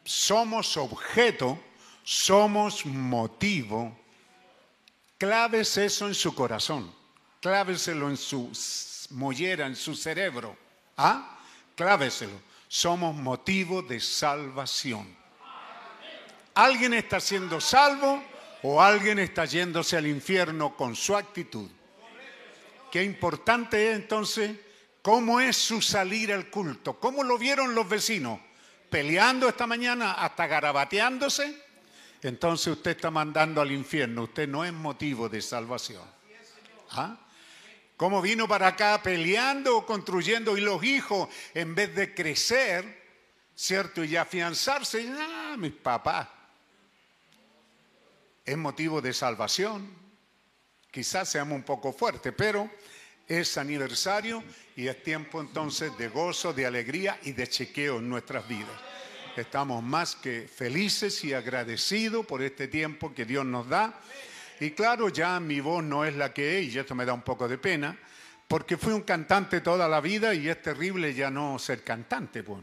somos 0.07 0.77
objeto, 0.77 1.59
somos 2.03 2.87
motivo. 2.87 3.95
Claves 5.19 5.77
eso 5.77 6.07
en 6.07 6.15
su 6.15 6.35
corazón, 6.35 6.95
cláveselo 7.41 8.09
en 8.09 8.17
su 8.17 8.51
mollera, 9.11 9.67
en 9.67 9.77
su 9.77 9.95
cerebro. 9.95 10.57
¿Ah? 10.97 11.39
Cláveselo. 11.75 12.41
Somos 12.69 13.15
motivo 13.15 13.83
de 13.83 14.01
salvación. 14.01 15.15
Alguien 16.55 16.95
está 16.95 17.21
siendo 17.21 17.61
salvo 17.61 18.23
o 18.63 18.81
alguien 18.81 19.19
está 19.19 19.45
yéndose 19.45 19.97
al 19.97 20.07
infierno 20.07 20.75
con 20.77 20.97
su 20.97 21.17
actitud. 21.17 21.69
Qué 22.91 23.03
importante 23.03 23.91
es 23.91 23.97
entonces 23.97 24.57
cómo 25.03 25.41
es 25.41 25.57
su 25.57 25.83
salir 25.83 26.33
al 26.33 26.49
culto, 26.51 26.99
cómo 26.99 27.23
lo 27.23 27.37
vieron 27.37 27.75
los 27.75 27.89
vecinos. 27.89 28.41
Peleando 28.91 29.49
esta 29.49 29.67
mañana, 29.67 30.13
hasta 30.13 30.47
garabateándose, 30.47 31.67
entonces 32.23 32.69
usted 32.69 32.93
está 32.93 33.11
mandando 33.11 33.61
al 33.61 33.71
infierno. 33.71 34.25
Usted 34.25 34.49
no 34.49 34.65
es 34.65 34.73
motivo 34.73 35.29
de 35.29 35.43
salvación. 35.43 36.03
¿Ah? 36.91 37.17
¿Cómo 37.97 38.21
vino 38.21 38.47
para 38.47 38.69
acá 38.69 39.01
peleando, 39.03 39.87
construyendo? 39.87 40.57
Y 40.57 40.61
los 40.61 40.83
hijos, 40.85 41.29
en 41.55 41.75
vez 41.75 41.95
de 41.95 42.15
crecer, 42.15 43.05
¿cierto? 43.55 44.05
Y 44.05 44.17
afianzarse, 44.17 45.11
ah, 45.19 45.57
mis 45.59 45.73
papás. 45.73 46.29
Es 48.45 48.57
motivo 48.57 49.01
de 49.01 49.13
salvación. 49.13 49.91
Quizás 50.91 51.29
seamos 51.29 51.57
un 51.57 51.63
poco 51.63 51.93
fuertes, 51.93 52.33
pero 52.37 52.71
es 53.27 53.57
aniversario 53.59 54.43
y 54.77 54.89
es 54.89 55.03
tiempo 55.03 55.41
entonces 55.41 55.97
de 55.97 56.09
gozo, 56.09 56.53
de 56.53 56.67
alegría 56.67 57.19
y 57.23 57.33
de 57.33 57.49
chequeo 57.49 57.99
en 57.99 58.09
nuestras 58.09 58.47
vidas. 58.47 58.79
Estamos 59.35 59.83
más 59.83 60.15
que 60.17 60.47
felices 60.49 61.25
y 61.25 61.33
agradecidos 61.33 62.25
por 62.27 62.43
este 62.43 62.69
tiempo 62.69 63.15
que 63.15 63.25
Dios 63.25 63.45
nos 63.45 63.69
da. 63.69 63.99
Y 64.61 64.71
claro, 64.71 65.09
ya 65.09 65.41
mi 65.41 65.61
voz 65.61 65.83
no 65.83 66.05
es 66.05 66.15
la 66.15 66.33
que 66.33 66.59
es, 66.59 66.75
y 66.75 66.79
esto 66.79 66.95
me 66.95 67.05
da 67.05 67.15
un 67.15 67.23
poco 67.23 67.49
de 67.49 67.59
pena, 67.59 67.99
porque 68.49 68.77
fui 68.77 68.93
un 68.93 69.03
cantante 69.03 69.61
toda 69.61 69.89
la 69.89 70.01
vida 70.01 70.33
y 70.35 70.49
es 70.49 70.63
terrible 70.63 71.13
ya 71.15 71.31
no 71.31 71.59
ser 71.59 71.83
cantante, 71.83 72.43
pues. 72.43 72.61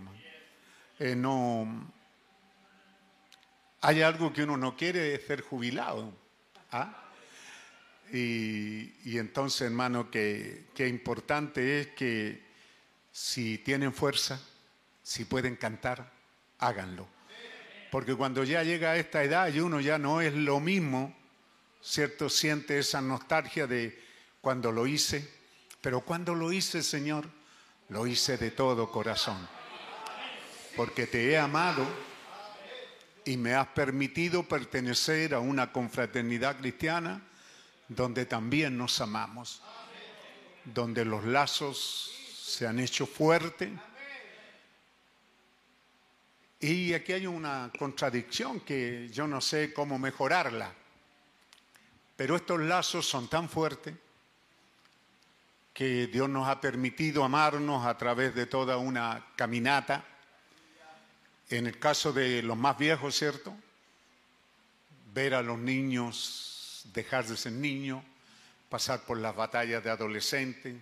Eh, 0.99 1.15
no. 1.15 1.91
Hay 3.81 4.01
algo 4.01 4.31
que 4.31 4.43
uno 4.43 4.55
no 4.55 4.75
quiere, 4.77 5.15
es 5.15 5.25
ser 5.25 5.41
jubilado. 5.41 6.13
¿ah? 6.71 7.02
Y, 8.15 9.17
entonces, 9.17 9.61
hermano, 9.61 10.11
que, 10.11 10.65
que 10.75 10.87
importante 10.87 11.81
es 11.81 11.87
que 11.87 12.43
si 13.11 13.57
tienen 13.57 13.91
fuerza, 13.91 14.39
si 15.01 15.25
pueden 15.25 15.55
cantar, 15.55 16.11
háganlo. 16.59 17.07
Porque 17.89 18.13
cuando 18.13 18.43
ya 18.43 18.63
llega 18.63 18.91
a 18.91 18.97
esta 18.97 19.23
edad 19.23 19.51
y 19.51 19.59
uno 19.59 19.81
ya 19.81 19.97
no 19.97 20.21
es 20.21 20.35
lo 20.35 20.59
mismo, 20.59 21.15
¿cierto? 21.81 22.29
Siente 22.29 22.77
esa 22.77 23.01
nostalgia 23.01 23.65
de 23.65 23.99
cuando 24.41 24.71
lo 24.71 24.85
hice, 24.85 25.27
pero 25.81 26.01
cuando 26.01 26.35
lo 26.35 26.51
hice, 26.53 26.83
Señor, 26.83 27.25
lo 27.89 28.05
hice 28.05 28.37
de 28.37 28.51
todo 28.51 28.91
corazón. 28.91 29.37
Porque 30.75 31.07
te 31.07 31.31
he 31.31 31.37
amado 31.39 31.83
y 33.25 33.37
me 33.37 33.55
has 33.55 33.67
permitido 33.69 34.43
pertenecer 34.43 35.33
a 35.33 35.39
una 35.39 35.71
confraternidad 35.71 36.57
cristiana 36.59 37.23
donde 37.87 38.25
también 38.25 38.77
nos 38.77 38.99
amamos, 39.01 39.61
donde 40.65 41.05
los 41.05 41.23
lazos 41.25 42.11
se 42.43 42.67
han 42.67 42.79
hecho 42.79 43.05
fuertes 43.05 43.71
y 46.63 46.93
aquí 46.93 47.11
hay 47.11 47.27
una 47.27 47.69
contradicción 47.77 48.61
que 48.61 49.09
yo 49.11 49.27
no 49.27 49.41
sé 49.41 49.73
cómo 49.73 49.99
mejorarla. 49.99 50.73
Pero 52.15 52.37
estos 52.37 52.61
lazos 52.61 53.05
son 53.05 53.27
tan 53.27 53.49
fuertes 53.49 53.93
que 55.73 56.07
Dios 56.07 56.29
nos 56.29 56.47
ha 56.47 56.61
permitido 56.61 57.25
amarnos 57.25 57.85
a 57.85 57.97
través 57.97 58.33
de 58.33 58.45
toda 58.45 58.77
una 58.77 59.25
caminata. 59.35 60.05
En 61.49 61.67
el 61.67 61.77
caso 61.79 62.13
de 62.13 62.41
los 62.41 62.55
más 62.55 62.77
viejos, 62.77 63.13
¿cierto? 63.13 63.53
Ver 65.13 65.33
a 65.33 65.41
los 65.41 65.59
niños 65.59 66.52
dejar 66.91 67.25
de 67.25 67.37
ser 67.37 67.53
niños, 67.53 68.03
pasar 68.69 69.05
por 69.05 69.17
las 69.19 69.35
batallas 69.35 69.83
de 69.83 69.89
adolescentes, 69.89 70.75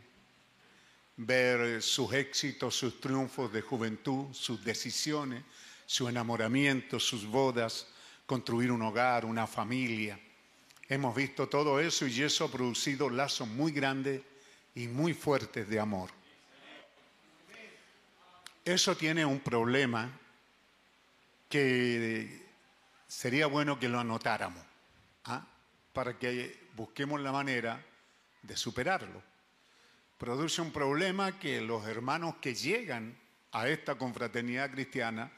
ver 1.18 1.82
sus 1.82 2.14
éxitos, 2.14 2.76
sus 2.76 3.00
triunfos 3.00 3.52
de 3.52 3.62
juventud, 3.62 4.34
sus 4.34 4.64
decisiones, 4.64 5.44
su 5.86 6.08
enamoramiento, 6.08 7.00
sus 7.00 7.26
bodas, 7.26 7.88
construir 8.26 8.72
un 8.72 8.82
hogar, 8.82 9.26
una 9.26 9.46
familia. 9.46 10.20
Hemos 10.88 11.16
visto 11.16 11.48
todo 11.48 11.80
eso 11.80 12.08
y 12.08 12.22
eso 12.22 12.46
ha 12.46 12.52
producido 12.52 13.10
lazos 13.10 13.48
muy 13.48 13.72
grandes 13.72 14.22
y 14.74 14.88
muy 14.88 15.14
fuertes 15.14 15.68
de 15.68 15.80
amor. 15.80 16.10
Eso 18.64 18.96
tiene 18.96 19.26
un 19.26 19.40
problema 19.40 20.10
que 21.50 22.42
sería 23.08 23.48
bueno 23.48 23.78
que 23.78 23.90
lo 23.90 24.00
anotáramos, 24.00 24.64
¿ah? 25.26 25.46
Para 25.94 26.18
que 26.18 26.70
busquemos 26.76 27.20
la 27.22 27.32
manera 27.32 27.84
de 28.42 28.58
superarlo. 28.58 29.22
Produce 30.18 30.62
un 30.62 30.72
problema 30.72 31.40
que 31.40 31.62
los 31.62 31.86
hermanos 31.88 32.36
que 32.42 32.54
llegan 32.54 33.18
a 33.52 33.68
esta 33.68 33.96
confraternidad 33.96 34.72
cristiana 34.72 35.32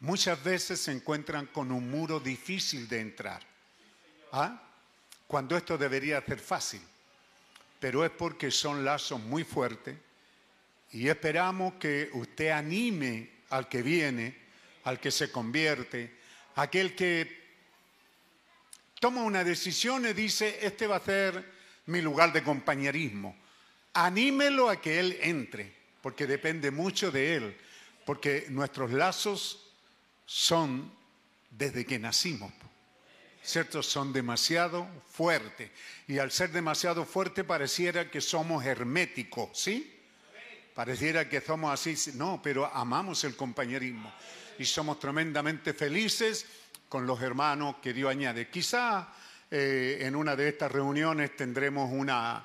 muchas 0.00 0.42
veces 0.42 0.80
se 0.80 0.92
encuentran 0.92 1.46
con 1.46 1.70
un 1.70 1.90
muro 1.90 2.18
difícil 2.18 2.88
de 2.88 3.00
entrar. 3.00 3.42
¿Ah? 4.32 4.62
Cuando 5.26 5.56
esto 5.56 5.78
debería 5.78 6.20
ser 6.22 6.38
fácil. 6.38 6.80
Pero 7.78 8.04
es 8.04 8.10
porque 8.10 8.50
son 8.50 8.84
lazos 8.84 9.20
muy 9.20 9.44
fuertes 9.44 9.96
y 10.92 11.08
esperamos 11.08 11.74
que 11.74 12.10
usted 12.12 12.50
anime 12.50 13.30
al 13.50 13.68
que 13.68 13.82
viene, 13.82 14.36
al 14.84 15.00
que 15.00 15.10
se 15.10 15.32
convierte, 15.32 16.18
aquel 16.54 16.94
que 16.94 17.41
toma 19.02 19.24
una 19.24 19.42
decisión 19.42 20.06
y 20.06 20.12
dice, 20.12 20.60
este 20.62 20.86
va 20.86 20.94
a 20.94 21.00
ser 21.00 21.44
mi 21.86 22.00
lugar 22.00 22.32
de 22.32 22.44
compañerismo. 22.44 23.34
Anímelo 23.94 24.70
a 24.70 24.80
que 24.80 25.00
él 25.00 25.18
entre, 25.22 25.74
porque 26.00 26.24
depende 26.24 26.70
mucho 26.70 27.10
de 27.10 27.34
él, 27.34 27.56
porque 28.06 28.46
nuestros 28.50 28.92
lazos 28.92 29.72
son 30.24 30.92
desde 31.50 31.84
que 31.84 31.98
nacimos, 31.98 32.52
¿cierto? 33.42 33.82
Son 33.82 34.12
demasiado 34.12 34.86
fuertes. 35.10 35.72
Y 36.06 36.18
al 36.18 36.30
ser 36.30 36.52
demasiado 36.52 37.04
fuertes 37.04 37.44
pareciera 37.44 38.08
que 38.08 38.20
somos 38.20 38.64
herméticos, 38.64 39.48
¿sí? 39.52 40.00
Pareciera 40.76 41.28
que 41.28 41.40
somos 41.40 41.74
así. 41.74 42.12
No, 42.14 42.40
pero 42.40 42.66
amamos 42.72 43.24
el 43.24 43.34
compañerismo 43.34 44.14
y 44.60 44.64
somos 44.64 45.00
tremendamente 45.00 45.74
felices 45.74 46.46
con 46.92 47.06
los 47.06 47.22
hermanos 47.22 47.76
que 47.80 47.94
Dios 47.94 48.10
añade. 48.10 48.50
Quizá 48.50 49.08
eh, 49.50 49.96
en 50.02 50.14
una 50.14 50.36
de 50.36 50.50
estas 50.50 50.70
reuniones 50.70 51.34
tendremos 51.34 51.90
una, 51.90 52.44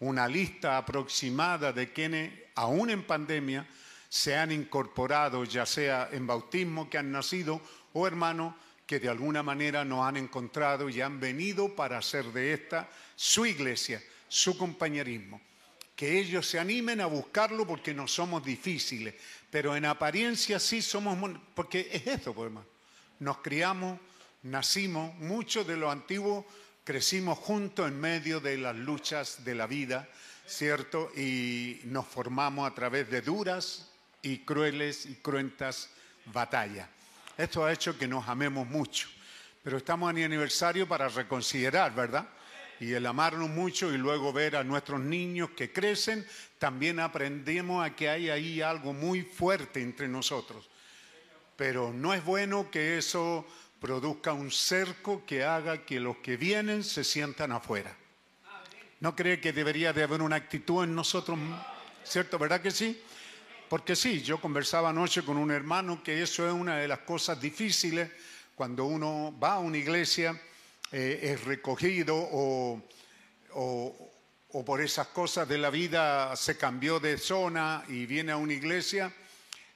una 0.00 0.26
lista 0.26 0.78
aproximada 0.78 1.74
de 1.74 1.92
quienes, 1.92 2.32
aún 2.54 2.88
en 2.88 3.02
pandemia, 3.02 3.66
se 4.08 4.34
han 4.34 4.50
incorporado, 4.50 5.44
ya 5.44 5.66
sea 5.66 6.08
en 6.10 6.26
bautismo 6.26 6.88
que 6.88 6.96
han 6.96 7.12
nacido 7.12 7.60
o 7.92 8.06
hermanos 8.06 8.54
que 8.86 8.98
de 8.98 9.10
alguna 9.10 9.42
manera 9.42 9.84
nos 9.84 10.06
han 10.06 10.16
encontrado 10.16 10.88
y 10.88 11.02
han 11.02 11.20
venido 11.20 11.76
para 11.76 11.98
hacer 11.98 12.24
de 12.32 12.54
esta 12.54 12.88
su 13.14 13.44
iglesia, 13.44 14.02
su 14.26 14.56
compañerismo. 14.56 15.38
Que 15.94 16.18
ellos 16.18 16.46
se 16.46 16.58
animen 16.58 17.02
a 17.02 17.06
buscarlo 17.06 17.66
porque 17.66 17.92
no 17.92 18.08
somos 18.08 18.42
difíciles, 18.42 19.16
pero 19.50 19.76
en 19.76 19.84
apariencia 19.84 20.58
sí 20.58 20.80
somos, 20.80 21.18
porque 21.54 21.90
es 21.92 22.06
esto, 22.06 22.32
pues, 22.32 22.46
hermano. 22.46 22.71
Nos 23.22 23.38
criamos, 23.38 24.00
nacimos, 24.42 25.14
muchos 25.14 25.64
de 25.64 25.76
los 25.76 25.92
antiguos 25.92 26.44
crecimos 26.82 27.38
juntos 27.38 27.86
en 27.86 28.00
medio 28.00 28.40
de 28.40 28.58
las 28.58 28.74
luchas 28.74 29.44
de 29.44 29.54
la 29.54 29.68
vida, 29.68 30.08
¿cierto? 30.44 31.08
Y 31.16 31.82
nos 31.84 32.04
formamos 32.04 32.68
a 32.68 32.74
través 32.74 33.08
de 33.12 33.20
duras 33.20 33.92
y 34.22 34.38
crueles 34.38 35.06
y 35.06 35.14
cruentas 35.14 35.90
batallas. 36.32 36.88
Esto 37.38 37.64
ha 37.64 37.72
hecho 37.72 37.96
que 37.96 38.08
nos 38.08 38.26
amemos 38.26 38.66
mucho. 38.66 39.08
Pero 39.62 39.76
estamos 39.76 40.10
en 40.10 40.24
aniversario 40.24 40.88
para 40.88 41.06
reconsiderar, 41.08 41.94
¿verdad? 41.94 42.26
Y 42.80 42.92
el 42.92 43.06
amarnos 43.06 43.50
mucho 43.50 43.94
y 43.94 43.98
luego 43.98 44.32
ver 44.32 44.56
a 44.56 44.64
nuestros 44.64 44.98
niños 44.98 45.50
que 45.50 45.72
crecen, 45.72 46.26
también 46.58 46.98
aprendemos 46.98 47.86
a 47.86 47.94
que 47.94 48.08
hay 48.08 48.30
ahí 48.30 48.60
algo 48.62 48.92
muy 48.92 49.22
fuerte 49.22 49.80
entre 49.80 50.08
nosotros. 50.08 50.71
Pero 51.62 51.92
no 51.92 52.12
es 52.12 52.24
bueno 52.24 52.72
que 52.72 52.98
eso 52.98 53.46
produzca 53.80 54.32
un 54.32 54.50
cerco 54.50 55.24
que 55.24 55.44
haga 55.44 55.86
que 55.86 56.00
los 56.00 56.16
que 56.16 56.36
vienen 56.36 56.82
se 56.82 57.04
sientan 57.04 57.52
afuera. 57.52 57.96
¿No 58.98 59.14
cree 59.14 59.40
que 59.40 59.52
debería 59.52 59.92
de 59.92 60.02
haber 60.02 60.22
una 60.22 60.34
actitud 60.34 60.82
en 60.82 60.92
nosotros? 60.92 61.38
¿Cierto? 62.02 62.36
¿Verdad 62.36 62.60
que 62.60 62.72
sí? 62.72 63.00
Porque 63.68 63.94
sí, 63.94 64.22
yo 64.22 64.40
conversaba 64.40 64.90
anoche 64.90 65.22
con 65.22 65.36
un 65.36 65.52
hermano 65.52 66.02
que 66.02 66.20
eso 66.20 66.44
es 66.44 66.52
una 66.52 66.78
de 66.78 66.88
las 66.88 66.98
cosas 66.98 67.40
difíciles 67.40 68.10
cuando 68.56 68.86
uno 68.86 69.32
va 69.40 69.52
a 69.52 69.58
una 69.60 69.78
iglesia, 69.78 70.36
eh, 70.90 71.20
es 71.22 71.44
recogido 71.44 72.16
o, 72.16 72.82
por 74.66 74.80
esas 74.80 75.06
cosas 75.06 75.48
de 75.48 75.58
la 75.58 75.70
vida 75.70 76.34
se 76.34 76.58
cambió 76.58 76.98
de 76.98 77.18
zona 77.18 77.84
y 77.86 78.04
viene 78.06 78.32
a 78.32 78.36
una 78.36 78.52
iglesia, 78.52 79.12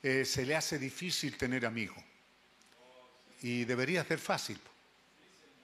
eh, 0.02 0.24
se 0.24 0.47
le 0.47 0.56
hace 0.56 0.78
difícil 0.78 1.36
tener 1.36 1.66
amigos. 1.66 2.02
Y 3.43 3.64
debería 3.64 4.05
ser 4.05 4.18
fácil, 4.18 4.59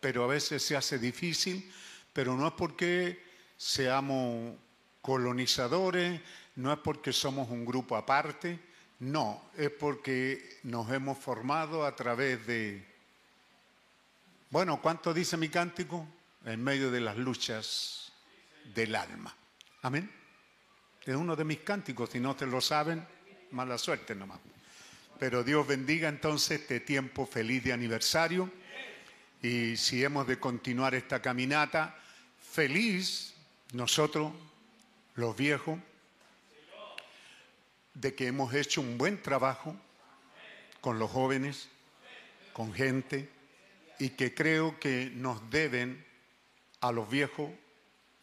pero 0.00 0.24
a 0.24 0.26
veces 0.26 0.62
se 0.62 0.76
hace 0.76 0.98
difícil, 0.98 1.72
pero 2.12 2.36
no 2.36 2.48
es 2.48 2.52
porque 2.54 3.22
seamos 3.56 4.54
colonizadores, 5.00 6.20
no 6.56 6.72
es 6.72 6.78
porque 6.78 7.12
somos 7.12 7.48
un 7.50 7.64
grupo 7.64 7.96
aparte, 7.96 8.58
No, 9.02 9.50
es 9.56 9.70
porque 9.70 10.60
nos 10.62 10.88
hemos 10.92 11.18
formado 11.18 11.84
a 11.84 11.96
través 11.96 12.46
de, 12.46 12.86
bueno, 14.48 14.80
¿cuánto 14.80 15.12
dice 15.12 15.36
mi 15.36 15.48
cántico? 15.48 16.06
En 16.44 16.62
medio 16.62 16.88
de 16.88 17.00
las 17.00 17.16
luchas 17.16 18.12
del 18.72 18.94
alma. 18.94 19.34
Amén. 19.82 20.08
Es 21.04 21.16
uno 21.16 21.34
de 21.34 21.44
mis 21.44 21.58
cánticos, 21.60 22.10
si 22.10 22.20
no 22.20 22.36
te 22.36 22.46
lo 22.46 22.60
saben, 22.60 23.04
mala 23.52 23.78
suerte 23.78 24.14
nomás. 24.14 24.40
Pero 25.18 25.44
Dios 25.44 25.66
bendiga 25.66 26.08
entonces 26.08 26.60
este 26.60 26.80
tiempo 26.80 27.26
feliz 27.26 27.62
de 27.62 27.72
aniversario. 27.72 28.50
Y 29.42 29.76
si 29.76 30.02
hemos 30.02 30.26
de 30.26 30.38
continuar 30.38 30.94
esta 30.94 31.22
caminata, 31.22 31.96
feliz 32.50 33.34
nosotros, 33.72 34.32
los 35.14 35.36
viejos, 35.36 35.78
de 37.94 38.14
que 38.14 38.26
hemos 38.26 38.54
hecho 38.54 38.80
un 38.80 38.96
buen 38.98 39.20
trabajo 39.22 39.76
con 40.80 40.98
los 40.98 41.10
jóvenes, 41.10 41.68
con 42.52 42.72
gente, 42.72 43.28
y 43.98 44.10
que 44.10 44.34
creo 44.34 44.80
que 44.80 45.12
nos 45.14 45.50
deben 45.50 46.04
a 46.80 46.90
los 46.90 47.08
viejos, 47.08 47.50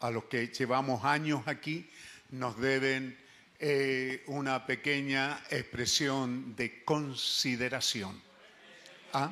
a 0.00 0.10
los 0.10 0.24
que 0.24 0.48
llevamos 0.48 1.04
años 1.04 1.42
aquí, 1.46 1.88
nos 2.30 2.58
deben 2.58 3.16
eh, 3.62 4.22
una 4.26 4.64
pequeña 4.64 5.44
expresión 5.50 6.56
de 6.56 6.82
consideración. 6.82 8.18
¿Ah? 9.12 9.30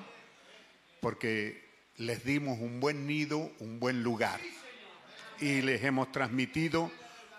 Porque 1.00 1.64
les 1.96 2.22
dimos 2.24 2.58
un 2.60 2.78
buen 2.78 3.06
nido, 3.06 3.50
un 3.60 3.80
buen 3.80 4.02
lugar. 4.02 4.38
Y 5.40 5.62
les 5.62 5.82
hemos 5.82 6.12
transmitido 6.12 6.92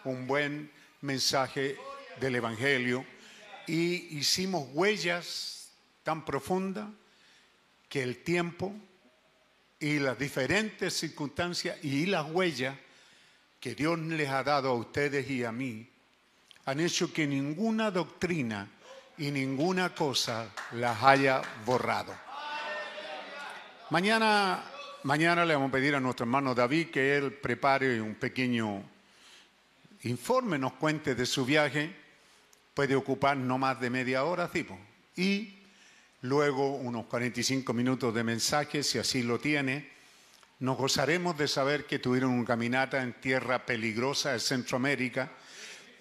un 0.04 0.26
buen 0.26 0.72
mensaje 1.02 1.78
del 2.20 2.38
Evangelio. 2.38 3.06
Y 3.68 4.18
hicimos 4.18 4.68
huellas 4.74 5.70
tan 6.02 6.26
profundas 6.26 6.90
que 7.88 8.02
el 8.02 8.24
tiempo 8.24 8.74
y 9.80 10.00
las 10.00 10.18
diferentes 10.18 10.96
circunstancias 10.96 11.78
y 11.84 12.08
las 12.08 12.32
huellas 12.32 12.76
que 13.60 13.76
Dios 13.76 14.00
les 14.00 14.30
ha 14.30 14.44
dado 14.44 14.70
a 14.70 14.74
ustedes 14.74 15.30
y 15.30 15.44
a 15.44 15.52
mí 15.52 15.88
han 16.66 16.80
hecho 16.80 17.12
que 17.12 17.26
ninguna 17.28 17.92
doctrina 17.92 18.68
y 19.18 19.32
ninguna 19.32 19.94
cosa 19.94 20.50
las 20.74 21.02
haya 21.04 21.42
borrado. 21.66 22.16
Mañana, 23.90 24.64
mañana 25.04 25.46
le 25.46 25.56
vamos 25.56 25.70
a 25.70 25.74
pedir 25.74 25.96
a 25.96 26.00
nuestro 26.00 26.26
hermano 26.26 26.54
David 26.54 26.90
que 26.92 27.18
él 27.18 27.34
prepare 27.34 28.02
un 28.02 28.16
pequeño 28.16 28.84
informe, 30.04 30.58
nos 30.58 30.74
cuente 30.74 31.16
de 31.16 31.26
su 31.26 31.46
viaje. 31.46 31.96
Puede 32.74 32.96
ocupar 32.96 33.36
no 33.36 33.58
más 33.58 33.80
de 33.82 33.90
media 33.90 34.24
hora, 34.24 34.50
tipo. 34.50 34.78
Y 35.16 35.58
luego 36.22 36.76
unos 36.76 37.06
45 37.08 37.74
minutos 37.74 38.14
de 38.14 38.24
mensaje, 38.24 38.84
si 38.84 39.00
así 39.00 39.24
lo 39.24 39.40
tiene 39.40 40.00
nos 40.60 40.78
gozaremos 40.78 41.38
de 41.38 41.48
saber 41.48 41.86
que 41.86 42.00
tuvieron 42.00 42.32
una 42.32 42.46
caminata 42.46 43.02
en 43.02 43.14
tierra 43.14 43.66
peligrosa 43.66 44.34
de 44.34 44.40
Centroamérica, 44.40 45.32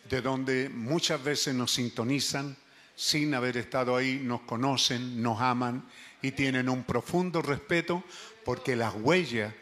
de 0.08 0.22
donde 0.22 0.68
muchas 0.68 1.22
veces 1.22 1.54
nos 1.54 1.72
sintonizan 1.72 2.56
sin 2.94 3.34
haber 3.34 3.56
estado 3.56 3.96
ahí, 3.96 4.20
nos 4.22 4.40
conocen, 4.42 5.22
nos 5.22 5.40
aman 5.40 5.84
y 6.22 6.32
tienen 6.32 6.68
un 6.68 6.82
profundo 6.82 7.42
respeto 7.42 8.02
porque 8.44 8.74
las 8.74 8.94
huellas, 8.94 9.54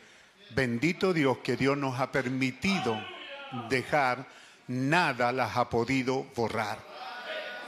bendito 0.55 1.13
Dios 1.13 1.39
que 1.39 1.57
Dios 1.57 1.77
nos 1.77 2.01
ha 2.01 2.13
permitido 2.13 2.99
dejar, 3.69 4.27
nada 4.69 5.33
las 5.33 5.57
ha 5.57 5.69
podido 5.69 6.25
borrar. 6.35 6.79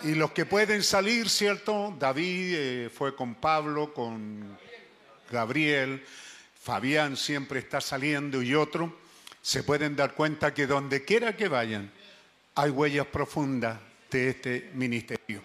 Y 0.05 0.15
los 0.15 0.31
que 0.31 0.47
pueden 0.47 0.83
salir, 0.83 1.29
¿cierto? 1.29 1.95
David 1.99 2.55
eh, 2.57 2.91
fue 2.95 3.17
con 3.17 3.35
Pablo, 3.35 3.93
con 3.93 4.57
Gabriel, 5.31 6.05
Fabián 6.63 7.17
siempre 7.17 7.59
está 7.59 7.81
saliendo 7.81 8.43
y 8.43 8.55
otro, 8.55 8.97
se 9.43 9.63
pueden 9.63 9.97
dar 9.97 10.15
cuenta 10.15 10.55
que 10.55 10.67
donde 10.67 11.05
quiera 11.05 11.37
que 11.37 11.49
vayan, 11.49 11.91
hay 12.59 12.71
huellas 12.71 13.07
profundas 13.07 13.79
de 14.11 14.31
este 14.31 14.71
ministerio, 14.75 15.41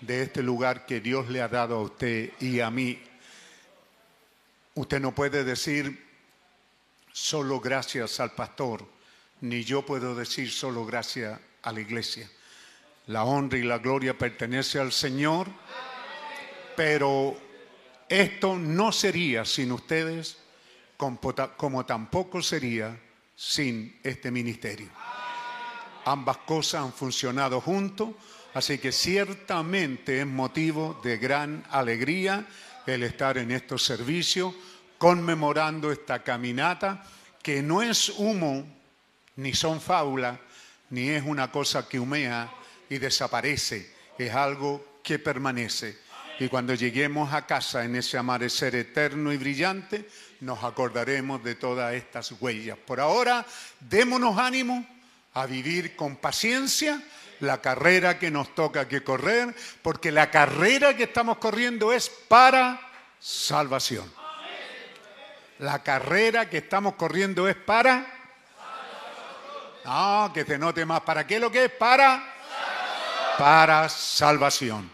de 0.00 0.22
este 0.22 0.44
lugar 0.44 0.86
que 0.86 1.00
Dios 1.00 1.28
le 1.28 1.42
ha 1.42 1.48
dado 1.48 1.74
a 1.74 1.82
usted 1.82 2.30
y 2.38 2.60
a 2.60 2.70
mí. 2.70 3.02
Usted 4.76 5.00
no 5.00 5.12
puede 5.12 5.42
decir 5.42 6.06
solo 7.12 7.58
gracias 7.58 8.20
al 8.20 8.30
pastor, 8.30 8.86
ni 9.40 9.64
yo 9.64 9.84
puedo 9.84 10.14
decir 10.14 10.48
solo 10.52 10.86
gracias 10.86 11.36
a 11.62 11.72
la 11.72 11.80
iglesia. 11.80 12.30
La 13.08 13.24
honra 13.24 13.58
y 13.58 13.64
la 13.64 13.78
gloria 13.78 14.16
pertenece 14.16 14.78
al 14.78 14.92
Señor, 14.92 15.48
pero 16.76 17.36
esto 18.08 18.56
no 18.56 18.92
sería 18.92 19.44
sin 19.44 19.72
ustedes 19.72 20.38
como 20.96 21.84
tampoco 21.84 22.40
sería 22.40 22.96
sin 23.34 23.98
este 24.04 24.30
ministerio. 24.30 25.05
Ambas 26.06 26.36
cosas 26.38 26.84
han 26.84 26.92
funcionado 26.92 27.60
juntos, 27.60 28.10
así 28.54 28.78
que 28.78 28.92
ciertamente 28.92 30.20
es 30.20 30.26
motivo 30.26 31.00
de 31.02 31.18
gran 31.18 31.64
alegría 31.68 32.46
el 32.86 33.02
estar 33.02 33.38
en 33.38 33.50
estos 33.50 33.84
servicios, 33.84 34.54
conmemorando 34.98 35.90
esta 35.90 36.22
caminata, 36.22 37.04
que 37.42 37.60
no 37.60 37.82
es 37.82 38.08
humo, 38.08 38.64
ni 39.34 39.52
son 39.52 39.80
fábulas, 39.80 40.38
ni 40.90 41.08
es 41.08 41.24
una 41.24 41.50
cosa 41.50 41.88
que 41.88 41.98
humea 41.98 42.52
y 42.88 42.98
desaparece, 42.98 43.92
es 44.16 44.32
algo 44.32 45.00
que 45.02 45.18
permanece. 45.18 45.98
Y 46.38 46.46
cuando 46.46 46.74
lleguemos 46.74 47.32
a 47.34 47.46
casa 47.46 47.84
en 47.84 47.96
ese 47.96 48.16
amanecer 48.16 48.76
eterno 48.76 49.32
y 49.32 49.38
brillante, 49.38 50.08
nos 50.40 50.62
acordaremos 50.62 51.42
de 51.42 51.56
todas 51.56 51.94
estas 51.94 52.30
huellas. 52.40 52.78
Por 52.78 53.00
ahora, 53.00 53.44
démonos 53.80 54.38
ánimo 54.38 54.86
a 55.36 55.44
vivir 55.44 55.94
con 55.94 56.16
paciencia 56.16 57.02
la 57.40 57.60
carrera 57.60 58.18
que 58.18 58.30
nos 58.30 58.54
toca 58.54 58.88
que 58.88 59.04
correr, 59.04 59.54
porque 59.82 60.10
la 60.10 60.30
carrera 60.30 60.96
que 60.96 61.02
estamos 61.02 61.36
corriendo 61.36 61.92
es 61.92 62.08
para 62.08 62.80
salvación. 63.20 64.10
La 65.58 65.82
carrera 65.82 66.48
que 66.48 66.58
estamos 66.58 66.94
corriendo 66.94 67.46
es 67.48 67.54
para... 67.54 68.14
No, 69.84 70.30
que 70.32 70.44
se 70.44 70.56
note 70.56 70.86
más. 70.86 71.02
¿Para 71.02 71.26
qué 71.26 71.38
lo 71.38 71.52
que 71.52 71.66
es? 71.66 71.70
Para... 71.70 72.34
Para 73.36 73.90
salvación. 73.90 74.90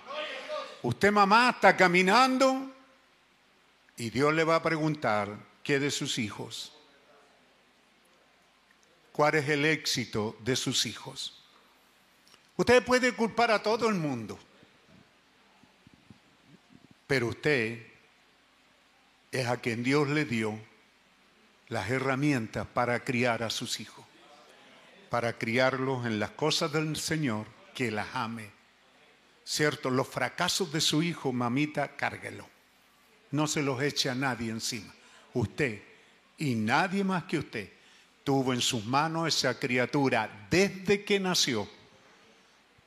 Usted 0.83 1.13
mamá 1.13 1.51
está 1.55 1.77
caminando 1.77 2.69
y 3.97 4.11
Dios 4.11 4.35
le 4.35 4.43
va 4.43 4.57
a 4.57 4.63
preguntar 4.63 5.37
qué 5.63 5.79
de 5.79 5.93
sus 5.93 6.19
hijos. 6.19 6.73
¿Cuál 9.13 9.37
es 9.37 9.49
el 9.49 9.65
éxito 9.65 10.37
de 10.41 10.57
sus 10.57 10.87
hijos? 10.87 11.43
Usted 12.57 12.85
puede 12.85 13.13
culpar 13.13 13.51
a 13.51 13.63
todo 13.63 13.89
el 13.89 13.95
mundo, 13.95 14.39
pero 17.07 17.29
usted 17.29 17.87
es 19.31 19.47
a 19.47 19.59
quien 19.59 19.83
Dios 19.83 20.09
le 20.09 20.25
dio 20.25 20.59
las 21.69 21.91
herramientas 21.91 22.67
para 22.67 23.05
criar 23.05 23.43
a 23.43 23.51
sus 23.51 23.81
hijos, 23.81 24.05
para 25.11 25.39
criarlos 25.39 26.07
en 26.07 26.19
las 26.19 26.31
cosas 26.31 26.73
del 26.73 26.97
Señor, 26.97 27.47
que 27.75 27.91
las 27.91 28.15
ame. 28.15 28.51
¿Cierto? 29.45 29.91
Los 29.91 30.09
fracasos 30.09 30.73
de 30.73 30.81
su 30.81 31.03
hijo, 31.03 31.33
mamita, 31.33 31.97
cárguelo 31.97 32.53
no 33.33 33.47
se 33.47 33.63
los 33.63 33.83
eche 33.83 34.09
a 34.09 34.15
nadie 34.15 34.51
encima. 34.51 34.95
Usted 35.35 35.83
y 36.39 36.55
nadie 36.55 37.03
más 37.03 37.25
que 37.25 37.39
usted 37.39 37.73
tuvo 38.25 38.53
en 38.53 38.61
sus 38.61 38.85
manos 38.85 39.29
esa 39.29 39.59
criatura 39.59 40.47
desde 40.51 41.05
que 41.05 41.19
nació 41.19 41.69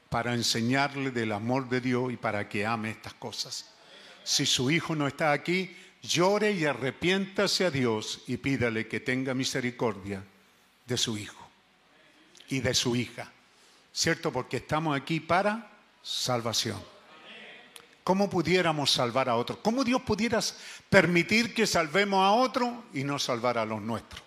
para 0.09 0.33
enseñarle 0.33 1.11
del 1.11 1.31
amor 1.31 1.67
de 1.67 1.81
Dios 1.81 2.13
y 2.13 2.17
para 2.17 2.47
que 2.47 2.65
ame 2.65 2.91
estas 2.91 3.13
cosas. 3.15 3.69
Si 4.23 4.45
su 4.45 4.71
hijo 4.71 4.95
no 4.95 5.07
está 5.07 5.31
aquí, 5.31 5.75
llore 6.01 6.51
y 6.51 6.65
arrepiéntase 6.65 7.65
a 7.65 7.71
Dios 7.71 8.23
y 8.27 8.37
pídale 8.37 8.87
que 8.87 8.99
tenga 8.99 9.33
misericordia 9.33 10.23
de 10.85 10.97
su 10.97 11.17
hijo 11.17 11.47
y 12.49 12.59
de 12.59 12.73
su 12.73 12.95
hija. 12.95 13.31
¿Cierto? 13.91 14.31
Porque 14.31 14.57
estamos 14.57 14.95
aquí 14.95 15.19
para 15.19 15.71
salvación. 16.01 16.81
¿Cómo 18.03 18.29
pudiéramos 18.29 18.91
salvar 18.91 19.29
a 19.29 19.35
otro? 19.35 19.61
¿Cómo 19.61 19.83
Dios 19.83 20.01
pudiera 20.03 20.39
permitir 20.89 21.53
que 21.53 21.65
salvemos 21.65 22.23
a 22.23 22.31
otro 22.31 22.85
y 22.93 23.03
no 23.03 23.17
salvar 23.17 23.57
a 23.57 23.65
los 23.65 23.81
nuestros? 23.81 24.24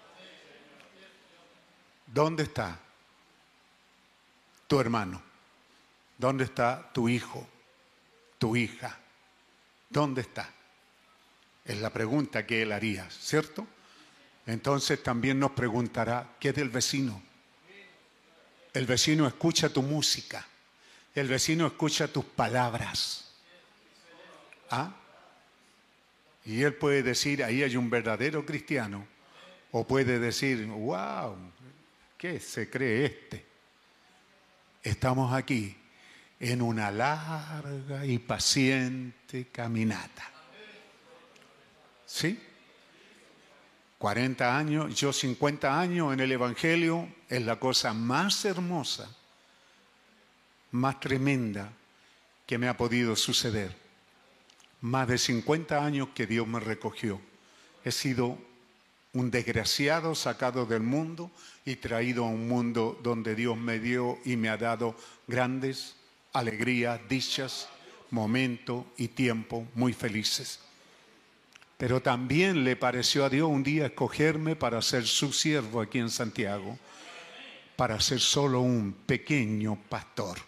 ¿Dónde 2.12 2.44
está 2.44 2.78
tu 4.66 4.80
hermano? 4.80 5.22
¿Dónde 6.16 6.44
está 6.44 6.90
tu 6.92 7.08
hijo? 7.08 7.46
¿Tu 8.38 8.56
hija? 8.56 8.98
¿Dónde 9.88 10.22
está? 10.22 10.50
Es 11.64 11.78
la 11.78 11.90
pregunta 11.90 12.46
que 12.46 12.62
él 12.62 12.72
haría, 12.72 13.08
¿cierto? 13.10 13.66
Entonces 14.46 15.02
también 15.02 15.38
nos 15.38 15.50
preguntará, 15.52 16.36
¿qué 16.40 16.52
del 16.52 16.70
vecino? 16.70 17.22
El 18.72 18.86
vecino 18.86 19.26
escucha 19.26 19.68
tu 19.70 19.82
música 19.82 20.46
El 21.14 21.28
vecino 21.28 21.66
escucha 21.66 22.08
tus 22.08 22.24
palabras. 22.24 23.30
¿Ah? 24.70 24.94
Y 26.44 26.62
él 26.62 26.74
puede 26.74 27.02
decir, 27.02 27.42
ahí 27.44 27.62
hay 27.62 27.76
un 27.76 27.90
verdadero 27.90 28.46
cristiano. 28.46 29.06
O 29.72 29.86
puede 29.86 30.18
decir, 30.18 30.64
wow, 30.66 31.36
¿qué 32.18 32.40
se 32.40 32.68
cree 32.68 33.06
este? 33.06 33.46
Estamos 34.82 35.32
aquí 35.32 35.76
en 36.40 36.60
una 36.60 36.90
larga 36.90 38.04
y 38.04 38.18
paciente 38.18 39.46
caminata. 39.46 40.30
¿Sí? 42.04 42.40
40 43.98 44.56
años, 44.56 44.94
yo 44.94 45.12
50 45.12 45.80
años 45.80 46.12
en 46.12 46.20
el 46.20 46.32
Evangelio 46.32 47.08
es 47.28 47.42
la 47.42 47.58
cosa 47.58 47.92
más 47.94 48.44
hermosa, 48.44 49.14
más 50.70 51.00
tremenda 51.00 51.72
que 52.46 52.58
me 52.58 52.68
ha 52.68 52.76
podido 52.76 53.14
suceder. 53.16 53.76
Más 54.80 55.08
de 55.08 55.18
50 55.18 55.84
años 55.84 56.08
que 56.14 56.26
Dios 56.26 56.46
me 56.46 56.60
recogió. 56.60 57.20
He 57.84 57.90
sido 57.90 58.38
un 59.12 59.30
desgraciado 59.30 60.14
sacado 60.14 60.66
del 60.66 60.82
mundo 60.82 61.30
y 61.64 61.76
traído 61.76 62.24
a 62.24 62.28
un 62.28 62.48
mundo 62.48 62.98
donde 63.02 63.34
Dios 63.34 63.56
me 63.56 63.78
dio 63.78 64.18
y 64.24 64.36
me 64.36 64.48
ha 64.48 64.56
dado 64.56 64.94
grandes 65.26 65.96
alegrías, 66.32 67.00
dichas, 67.08 67.68
momentos 68.10 68.84
y 68.96 69.08
tiempos 69.08 69.66
muy 69.74 69.92
felices. 69.92 70.60
Pero 71.76 72.02
también 72.02 72.64
le 72.64 72.76
pareció 72.76 73.24
a 73.24 73.30
Dios 73.30 73.48
un 73.48 73.62
día 73.62 73.86
escogerme 73.86 74.56
para 74.56 74.82
ser 74.82 75.06
su 75.06 75.32
siervo 75.32 75.80
aquí 75.80 75.98
en 75.98 76.10
Santiago, 76.10 76.76
para 77.76 78.00
ser 78.00 78.20
solo 78.20 78.60
un 78.60 78.92
pequeño 79.06 79.78
pastor. 79.88 80.38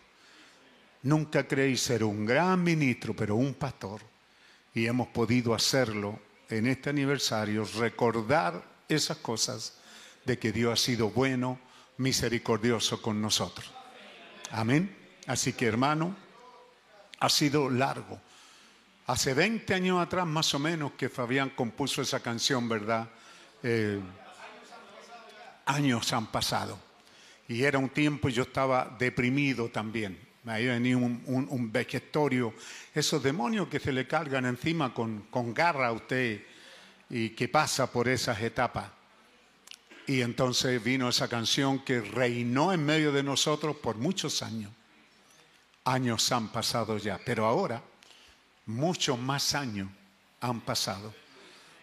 Nunca 1.02 1.46
creí 1.46 1.76
ser 1.76 2.04
un 2.04 2.26
gran 2.26 2.62
ministro, 2.62 3.14
pero 3.14 3.36
un 3.36 3.54
pastor. 3.54 4.00
Y 4.74 4.86
hemos 4.86 5.08
podido 5.08 5.54
hacerlo 5.54 6.18
en 6.50 6.66
este 6.66 6.90
aniversario, 6.90 7.64
recordar 7.78 8.62
esas 8.88 9.18
cosas 9.18 9.78
de 10.24 10.38
que 10.38 10.52
Dios 10.52 10.72
ha 10.72 10.84
sido 10.84 11.10
bueno, 11.10 11.58
misericordioso 11.98 13.00
con 13.00 13.20
nosotros. 13.20 13.70
Amén. 14.50 14.96
Así 15.26 15.52
que 15.52 15.66
hermano, 15.66 16.16
ha 17.18 17.28
sido 17.28 17.70
largo 17.70 18.20
Hace 19.10 19.34
20 19.34 19.74
años 19.74 20.00
atrás, 20.00 20.24
más 20.24 20.54
o 20.54 20.60
menos, 20.60 20.92
que 20.92 21.08
Fabián 21.08 21.50
compuso 21.50 22.00
esa 22.00 22.20
canción, 22.20 22.68
¿verdad? 22.68 23.08
Eh, 23.60 23.98
años 25.66 26.12
han 26.12 26.28
pasado. 26.28 26.78
Y 27.48 27.64
era 27.64 27.80
un 27.80 27.88
tiempo 27.88 28.28
y 28.28 28.32
yo 28.32 28.44
estaba 28.44 28.96
deprimido 29.00 29.68
también. 29.68 30.16
Me 30.44 30.66
venía 30.66 30.96
un, 30.96 31.22
un, 31.26 31.46
un 31.50 31.70
vegetorio, 31.70 32.54
esos 32.94 33.22
demonios 33.22 33.68
que 33.68 33.78
se 33.78 33.92
le 33.92 34.06
cargan 34.06 34.46
encima 34.46 34.94
con, 34.94 35.26
con 35.30 35.52
garra 35.52 35.88
a 35.88 35.92
usted 35.92 36.42
y 37.10 37.30
que 37.30 37.48
pasa 37.48 37.90
por 37.90 38.08
esas 38.08 38.40
etapas. 38.40 38.90
Y 40.06 40.22
entonces 40.22 40.82
vino 40.82 41.08
esa 41.08 41.28
canción 41.28 41.84
que 41.84 42.00
reinó 42.00 42.72
en 42.72 42.84
medio 42.84 43.12
de 43.12 43.22
nosotros 43.22 43.76
por 43.76 43.96
muchos 43.96 44.42
años. 44.42 44.72
Años 45.84 46.32
han 46.32 46.48
pasado 46.48 46.98
ya, 46.98 47.20
pero 47.24 47.46
ahora 47.46 47.82
muchos 48.66 49.18
más 49.18 49.54
años 49.54 49.88
han 50.40 50.60
pasado. 50.60 51.14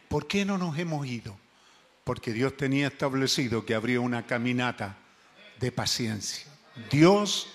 ¿Por 0.09 0.27
qué 0.27 0.45
no 0.45 0.57
nos 0.57 0.77
hemos 0.77 1.05
ido? 1.05 1.37
Porque 2.03 2.33
Dios 2.33 2.55
tenía 2.57 2.87
establecido 2.87 3.65
que 3.65 3.75
habría 3.75 3.99
una 3.99 4.25
caminata 4.25 4.97
de 5.59 5.71
paciencia. 5.71 6.47
Dios 6.89 7.47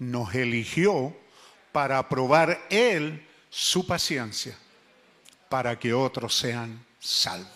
nos 0.00 0.34
eligió 0.34 1.14
para 1.70 2.08
probar 2.08 2.66
Él 2.70 3.24
su 3.48 3.86
paciencia, 3.86 4.56
para 5.48 5.78
que 5.78 5.92
otros 5.92 6.36
sean 6.36 6.84
salvos. 6.98 7.52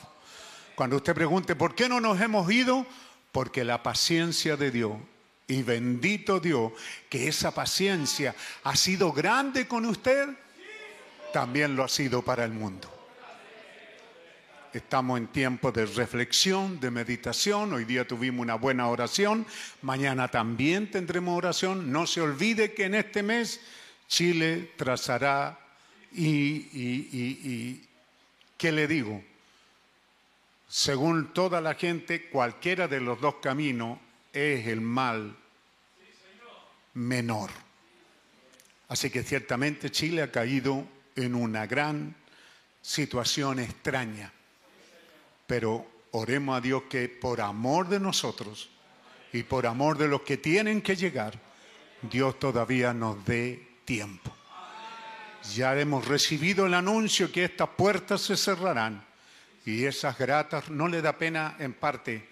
Cuando 0.77 0.97
usted 0.97 1.15
pregunte, 1.15 1.57
¿por 1.57 1.75
qué 1.75 1.89
no 1.89 2.01
nos 2.01 2.21
hemos 2.21 2.51
ido? 2.53 2.87
Porque 3.33 3.65
la 3.65 3.83
paciencia 3.83 4.57
de 4.57 4.71
Dios, 4.71 4.93
y 5.49 5.62
bendito 5.62 6.39
Dios, 6.39 6.73
que 7.09 7.29
esa 7.29 7.53
paciencia 7.53 8.35
ha 8.62 8.77
sido 8.77 9.12
grande 9.12 9.66
con 9.66 9.87
usted, 9.87 10.29
también 11.33 11.75
lo 11.75 11.83
ha 11.83 11.89
sido 11.89 12.23
para 12.23 12.45
el 12.45 12.53
mundo. 12.53 12.94
Estamos 14.74 15.18
en 15.18 15.28
tiempo 15.28 15.70
de 15.70 15.86
reflexión, 15.86 16.80
de 16.80 16.90
meditación. 16.90 17.72
Hoy 17.74 17.84
día 17.84 18.09
tuvimos 18.09 18.42
una 18.42 18.56
buena 18.56 18.88
oración. 18.88 19.46
Mañana 19.82 20.26
también 20.26 20.90
tendremos 20.90 21.38
oración. 21.38 21.92
No 21.92 22.09
se 22.09 22.20
olvide 22.20 22.74
que 22.74 22.86
en 22.86 22.96
este 22.96 23.22
mes 23.22 23.60
Chile 24.09 24.72
trazará 24.76 25.60
y, 26.10 26.26
y, 26.72 27.88
¿qué 28.59 28.72
le 28.72 28.88
digo? 28.88 29.22
Según 30.66 31.32
toda 31.32 31.60
la 31.60 31.74
gente, 31.74 32.28
cualquiera 32.28 32.88
de 32.88 33.01
los 33.01 33.20
dos 33.20 33.36
caminos 33.36 34.01
es 34.32 34.66
el 34.66 34.80
mal 34.80 35.36
menor. 36.94 37.51
Así 38.88 39.09
que 39.09 39.22
ciertamente 39.22 39.92
Chile 39.92 40.22
ha 40.22 40.32
caído 40.32 40.84
en 41.14 41.36
una 41.36 41.64
gran 41.68 42.16
situación 42.82 43.60
extraña. 43.60 44.34
Pero 45.47 45.87
oremos 46.12 46.57
a 46.57 46.61
Dios 46.61 46.85
que 46.89 47.09
por 47.09 47.41
amor 47.41 47.89
de 47.89 48.01
nosotros 48.01 48.71
y 49.33 49.43
por 49.43 49.66
amor 49.66 49.99
de 49.99 50.09
los 50.09 50.23
que 50.23 50.37
tienen 50.37 50.81
que 50.81 50.97
llegar, 50.97 51.41
Dios 52.03 52.39
todavía 52.39 52.95
nos 52.95 53.25
dé 53.25 53.79
tiempo. 53.85 54.35
Ya 55.55 55.79
hemos 55.79 56.07
recibido 56.07 56.66
el 56.66 56.75
anuncio 56.75 57.31
que 57.31 57.45
estas 57.45 57.69
puertas 57.71 58.23
se 58.23 58.37
cerrarán 58.37 59.05
y 59.66 59.85
esas 59.85 60.16
gratas, 60.19 60.71
no 60.71 60.89
le 60.89 61.03
da 61.03 61.19
pena 61.19 61.57
en 61.59 61.75
parte, 61.75 62.29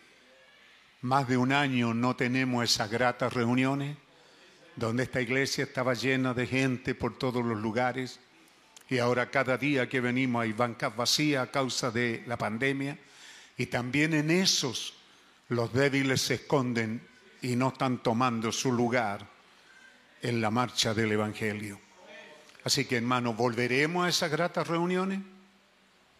más 1.03 1.27
de 1.27 1.37
un 1.37 1.53
año 1.53 1.95
no 1.95 2.15
tenemos 2.15 2.65
esas 2.65 2.91
gratas 2.91 3.33
reuniones 3.33 3.97
donde 4.77 5.03
esta 5.03 5.21
iglesia 5.21 5.65
estaba 5.65 5.95
llena 5.95 6.33
de 6.33 6.47
gente 6.47 6.95
por 6.95 7.19
todos 7.19 7.45
los 7.45 7.61
lugares 7.61 8.21
y 8.93 8.99
ahora 8.99 9.31
cada 9.31 9.57
día 9.57 9.89
que 9.89 10.03
venimos 10.03 10.43
hay 10.43 10.53
bancas 10.53 10.95
vacías 10.95 11.49
a 11.49 11.51
causa 11.51 11.91
de 11.91 12.23
la 12.27 12.37
pandemia 12.37 12.99
y 13.57 13.67
también 13.67 14.13
en 14.13 14.31
esos 14.31 14.93
los 15.49 15.73
débiles 15.73 16.21
se 16.21 16.35
esconden 16.35 17.01
y 17.41 17.57
no 17.57 17.69
están 17.69 18.03
tomando 18.03 18.53
su 18.53 18.71
lugar 18.71 19.27
en 20.21 20.43
la 20.43 20.51
marcha 20.51 20.93
del 20.93 21.11
Evangelio. 21.11 21.81
Así 22.65 22.85
que 22.85 22.99
hermanos, 22.99 23.35
¿volveremos 23.35 24.05
a 24.05 24.11
esas 24.11 24.31
gratas 24.31 24.69
reuniones? 24.69 25.21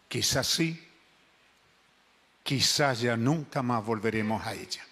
Quizás 0.07 0.47
sí, 0.47 0.83
quizás 2.41 3.01
ya 3.01 3.15
nunca 3.15 3.61
más 3.61 3.85
volveremos 3.85 4.43
a 4.45 4.53
ellas. 4.55 4.87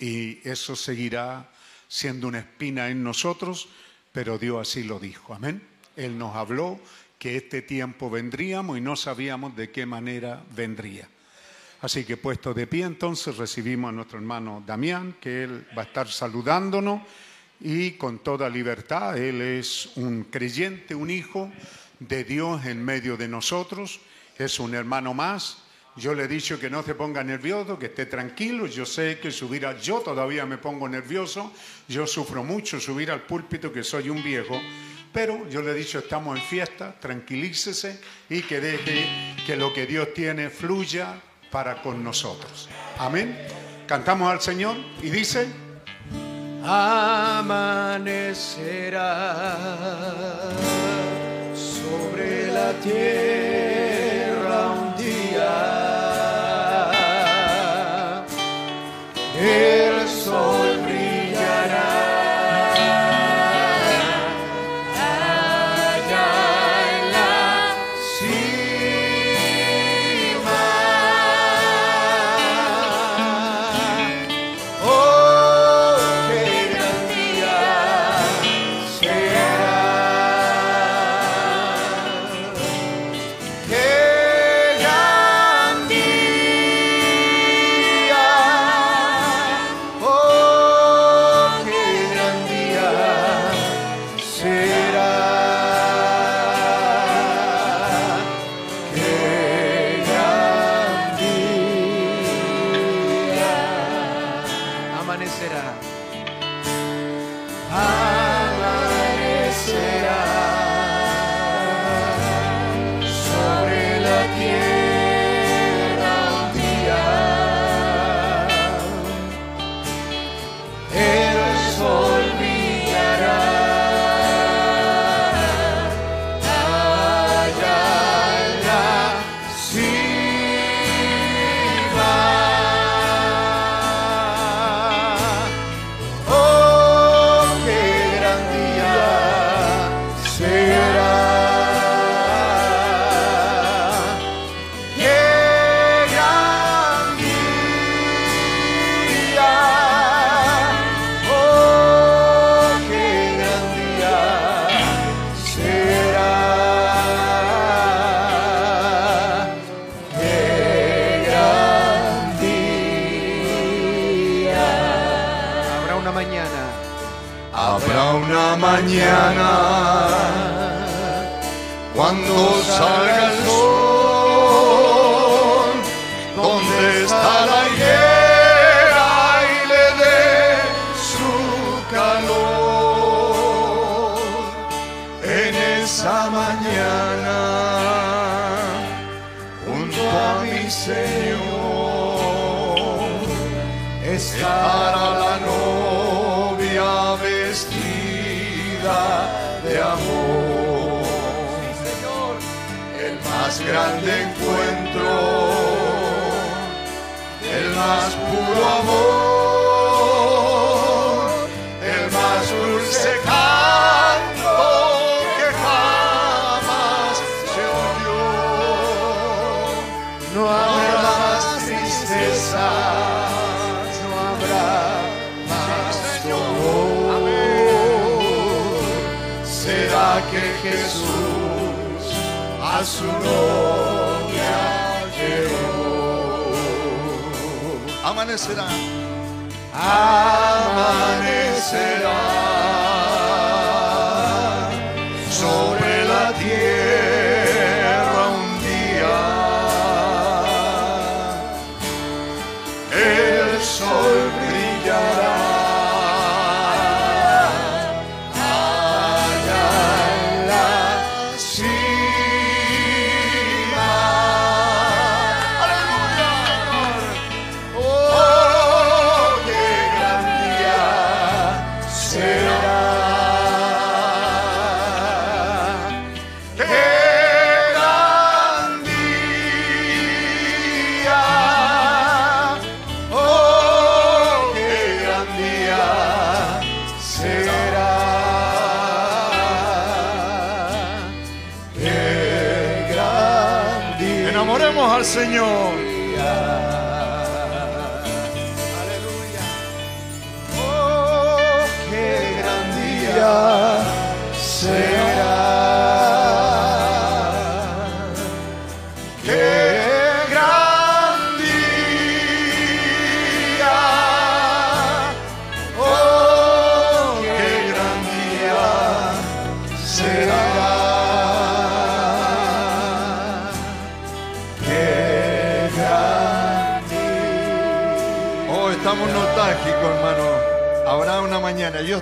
Y 0.00 0.46
eso 0.48 0.74
seguirá 0.74 1.48
siendo 1.86 2.26
una 2.26 2.40
espina 2.40 2.88
en 2.88 3.04
nosotros, 3.04 3.68
pero 4.12 4.36
Dios 4.36 4.68
así 4.68 4.82
lo 4.82 4.98
dijo. 4.98 5.32
Amén. 5.32 5.69
Él 5.96 6.18
nos 6.18 6.34
habló 6.36 6.78
que 7.18 7.36
este 7.36 7.62
tiempo 7.62 8.08
vendríamos 8.08 8.78
y 8.78 8.80
no 8.80 8.96
sabíamos 8.96 9.54
de 9.54 9.70
qué 9.70 9.84
manera 9.86 10.42
vendría. 10.54 11.08
Así 11.82 12.04
que 12.04 12.16
puesto 12.16 12.52
de 12.52 12.66
pie 12.66 12.84
entonces 12.84 13.36
recibimos 13.36 13.88
a 13.88 13.92
nuestro 13.92 14.18
hermano 14.18 14.62
Damián, 14.66 15.16
que 15.20 15.44
él 15.44 15.66
va 15.76 15.82
a 15.82 15.84
estar 15.86 16.08
saludándonos 16.08 17.02
y 17.60 17.92
con 17.92 18.18
toda 18.18 18.48
libertad. 18.48 19.16
Él 19.16 19.40
es 19.40 19.92
un 19.96 20.24
creyente, 20.24 20.94
un 20.94 21.10
hijo 21.10 21.50
de 21.98 22.24
Dios 22.24 22.64
en 22.66 22.84
medio 22.84 23.16
de 23.16 23.28
nosotros, 23.28 24.00
es 24.38 24.58
un 24.60 24.74
hermano 24.74 25.14
más. 25.14 25.64
Yo 25.96 26.14
le 26.14 26.24
he 26.24 26.28
dicho 26.28 26.58
que 26.58 26.70
no 26.70 26.82
se 26.82 26.94
ponga 26.94 27.22
nervioso, 27.24 27.78
que 27.78 27.86
esté 27.86 28.06
tranquilo. 28.06 28.66
Yo 28.66 28.86
sé 28.86 29.18
que 29.20 29.30
subir 29.30 29.66
a... 29.66 29.76
Yo 29.78 30.00
todavía 30.00 30.46
me 30.46 30.56
pongo 30.56 30.88
nervioso. 30.88 31.52
Yo 31.88 32.06
sufro 32.06 32.44
mucho 32.44 32.80
subir 32.80 33.10
al 33.10 33.22
púlpito, 33.22 33.72
que 33.72 33.82
soy 33.82 34.08
un 34.08 34.22
viejo. 34.22 34.58
Pero 35.12 35.48
yo 35.48 35.60
le 35.62 35.72
he 35.72 35.74
dicho, 35.74 35.98
estamos 35.98 36.38
en 36.38 36.44
fiesta, 36.44 36.94
tranquilícese 37.00 38.00
y 38.28 38.42
que 38.42 38.60
deje 38.60 39.34
que 39.44 39.56
lo 39.56 39.72
que 39.72 39.86
Dios 39.86 40.14
tiene 40.14 40.50
fluya 40.50 41.20
para 41.50 41.82
con 41.82 42.04
nosotros. 42.04 42.68
Amén. 42.98 43.36
Cantamos 43.86 44.30
al 44.30 44.40
Señor 44.40 44.76
y 45.02 45.10
dice, 45.10 45.48
Amanecerá 46.62 47.42
sobre 51.54 52.52
la 52.52 52.72
tierra 52.74 53.69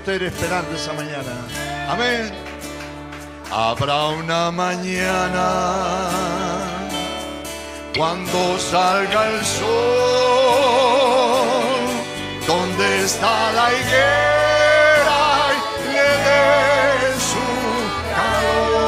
Dios 0.04 0.18
te 0.18 0.26
esperando 0.26 0.74
esa 0.76 0.92
mañana. 0.92 1.32
Amén. 1.88 2.30
Habrá 3.50 4.08
una 4.08 4.50
mañana 4.50 6.08
cuando 7.96 8.58
salga 8.58 9.28
el 9.30 9.44
sol, 9.44 9.68
donde 12.46 13.04
está 13.04 13.52
la 13.52 13.72
higuera 13.72 15.50
y 15.84 15.86
le 15.92 16.10
dé 16.26 16.46
su 17.30 17.48
calor. 18.14 18.78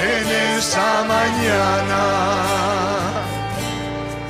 En 0.00 0.26
esa 0.58 0.90
mañana, 1.04 2.02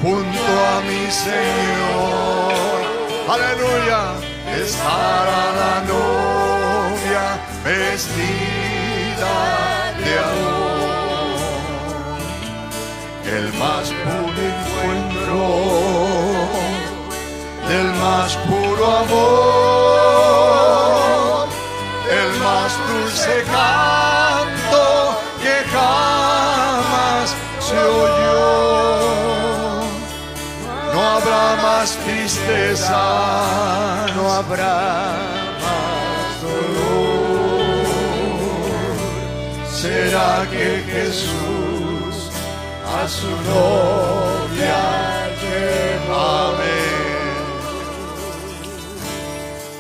junto 0.03 0.43
a 0.71 0.81
mi 0.81 1.11
Señor. 1.11 2.55
Aleluya 3.29 4.24
estará 4.65 5.45
la 5.63 5.77
novia 5.93 7.25
vestida 7.65 9.37
de 10.01 10.13
amor. 10.33 11.75
El 13.37 13.47
más 13.61 13.87
puro 14.05 14.41
encuentro 14.53 15.41
del 17.69 17.89
más 18.05 18.31
puro 18.49 18.85
amor, 19.05 20.25
el 22.21 22.31
más 22.47 22.71
dulce 22.89 23.35
canto 23.45 24.87
que 25.43 25.57
jamás 25.75 27.27
se 27.61 27.79
oyó. 27.79 28.45
No 30.93 31.01
habrá 31.17 31.45
más 31.63 31.89
tristeza 32.05 33.03
habrá 34.55 35.59
más 35.61 36.43
dolor. 36.43 37.85
Será 39.69 40.49
que 40.51 40.83
Jesús 40.87 42.31
a 42.87 43.07
su 43.09 43.29
novia 43.29 45.29
llevame. 45.43 46.79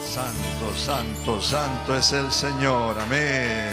Santo, 0.04 0.74
santo, 0.76 1.40
santo 1.40 1.96
es 1.96 2.12
el 2.12 2.30
Señor. 2.32 2.98
Amén. 2.98 3.70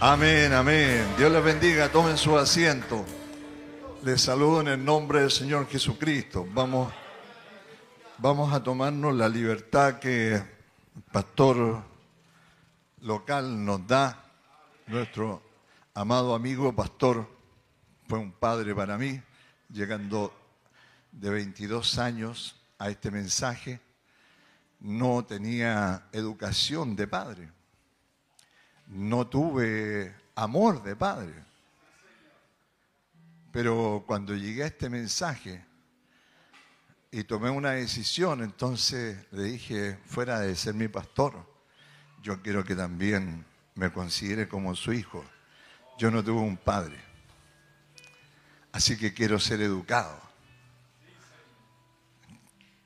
Amén, 0.00 0.52
amén. 0.52 1.06
Dios 1.16 1.32
les 1.32 1.44
bendiga. 1.44 1.88
Tomen 1.88 2.18
su 2.18 2.36
asiento. 2.36 3.06
Les 4.02 4.20
saludo 4.20 4.60
en 4.62 4.68
el 4.68 4.84
nombre 4.84 5.20
del 5.20 5.30
Señor 5.30 5.68
Jesucristo. 5.68 6.44
Vamos 6.52 6.92
vamos 8.22 8.52
a 8.52 8.62
tomarnos 8.62 9.16
la 9.16 9.28
libertad 9.28 9.98
que 9.98 10.34
el 10.34 11.02
pastor 11.10 11.82
local 13.00 13.64
nos 13.64 13.84
da. 13.84 14.24
Nuestro 14.86 15.42
amado 15.92 16.32
amigo 16.32 16.72
pastor 16.72 17.28
fue 18.06 18.20
un 18.20 18.30
padre 18.30 18.76
para 18.76 18.96
mí, 18.96 19.20
llegando 19.70 20.32
de 21.10 21.30
22 21.30 21.98
años 21.98 22.54
a 22.78 22.90
este 22.90 23.10
mensaje 23.10 23.80
no 24.78 25.24
tenía 25.24 26.06
educación 26.12 26.94
de 26.94 27.08
padre, 27.08 27.50
no 28.86 29.26
tuve 29.26 30.14
amor 30.36 30.80
de 30.84 30.94
padre. 30.94 31.34
Pero 33.50 34.04
cuando 34.06 34.36
llegué 34.36 34.62
a 34.62 34.66
este 34.66 34.88
mensaje 34.88 35.71
y 37.14 37.24
tomé 37.24 37.50
una 37.50 37.72
decisión, 37.72 38.42
entonces 38.42 39.18
le 39.32 39.44
dije, 39.44 39.98
fuera 40.06 40.40
de 40.40 40.56
ser 40.56 40.72
mi 40.72 40.88
pastor, 40.88 41.46
yo 42.22 42.40
quiero 42.40 42.64
que 42.64 42.74
también 42.74 43.44
me 43.74 43.92
considere 43.92 44.48
como 44.48 44.74
su 44.74 44.94
hijo. 44.94 45.22
Yo 45.98 46.10
no 46.10 46.24
tuve 46.24 46.40
un 46.40 46.56
padre, 46.56 46.98
así 48.72 48.96
que 48.96 49.12
quiero 49.12 49.38
ser 49.38 49.60
educado. 49.60 50.18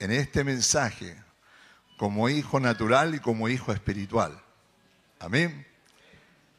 En 0.01 0.11
este 0.11 0.43
mensaje 0.43 1.17
como 1.97 2.29
hijo 2.29 2.61
natural 2.61 3.15
y 3.15 3.21
como 3.21 3.49
hijo 3.49 3.73
espiritual. 3.73 4.43
Amén. 5.19 5.67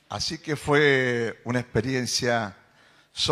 Así 0.10 0.38
que 0.38 0.56
fue 0.56 1.39
una 1.44 1.60
experiencia 1.60 2.56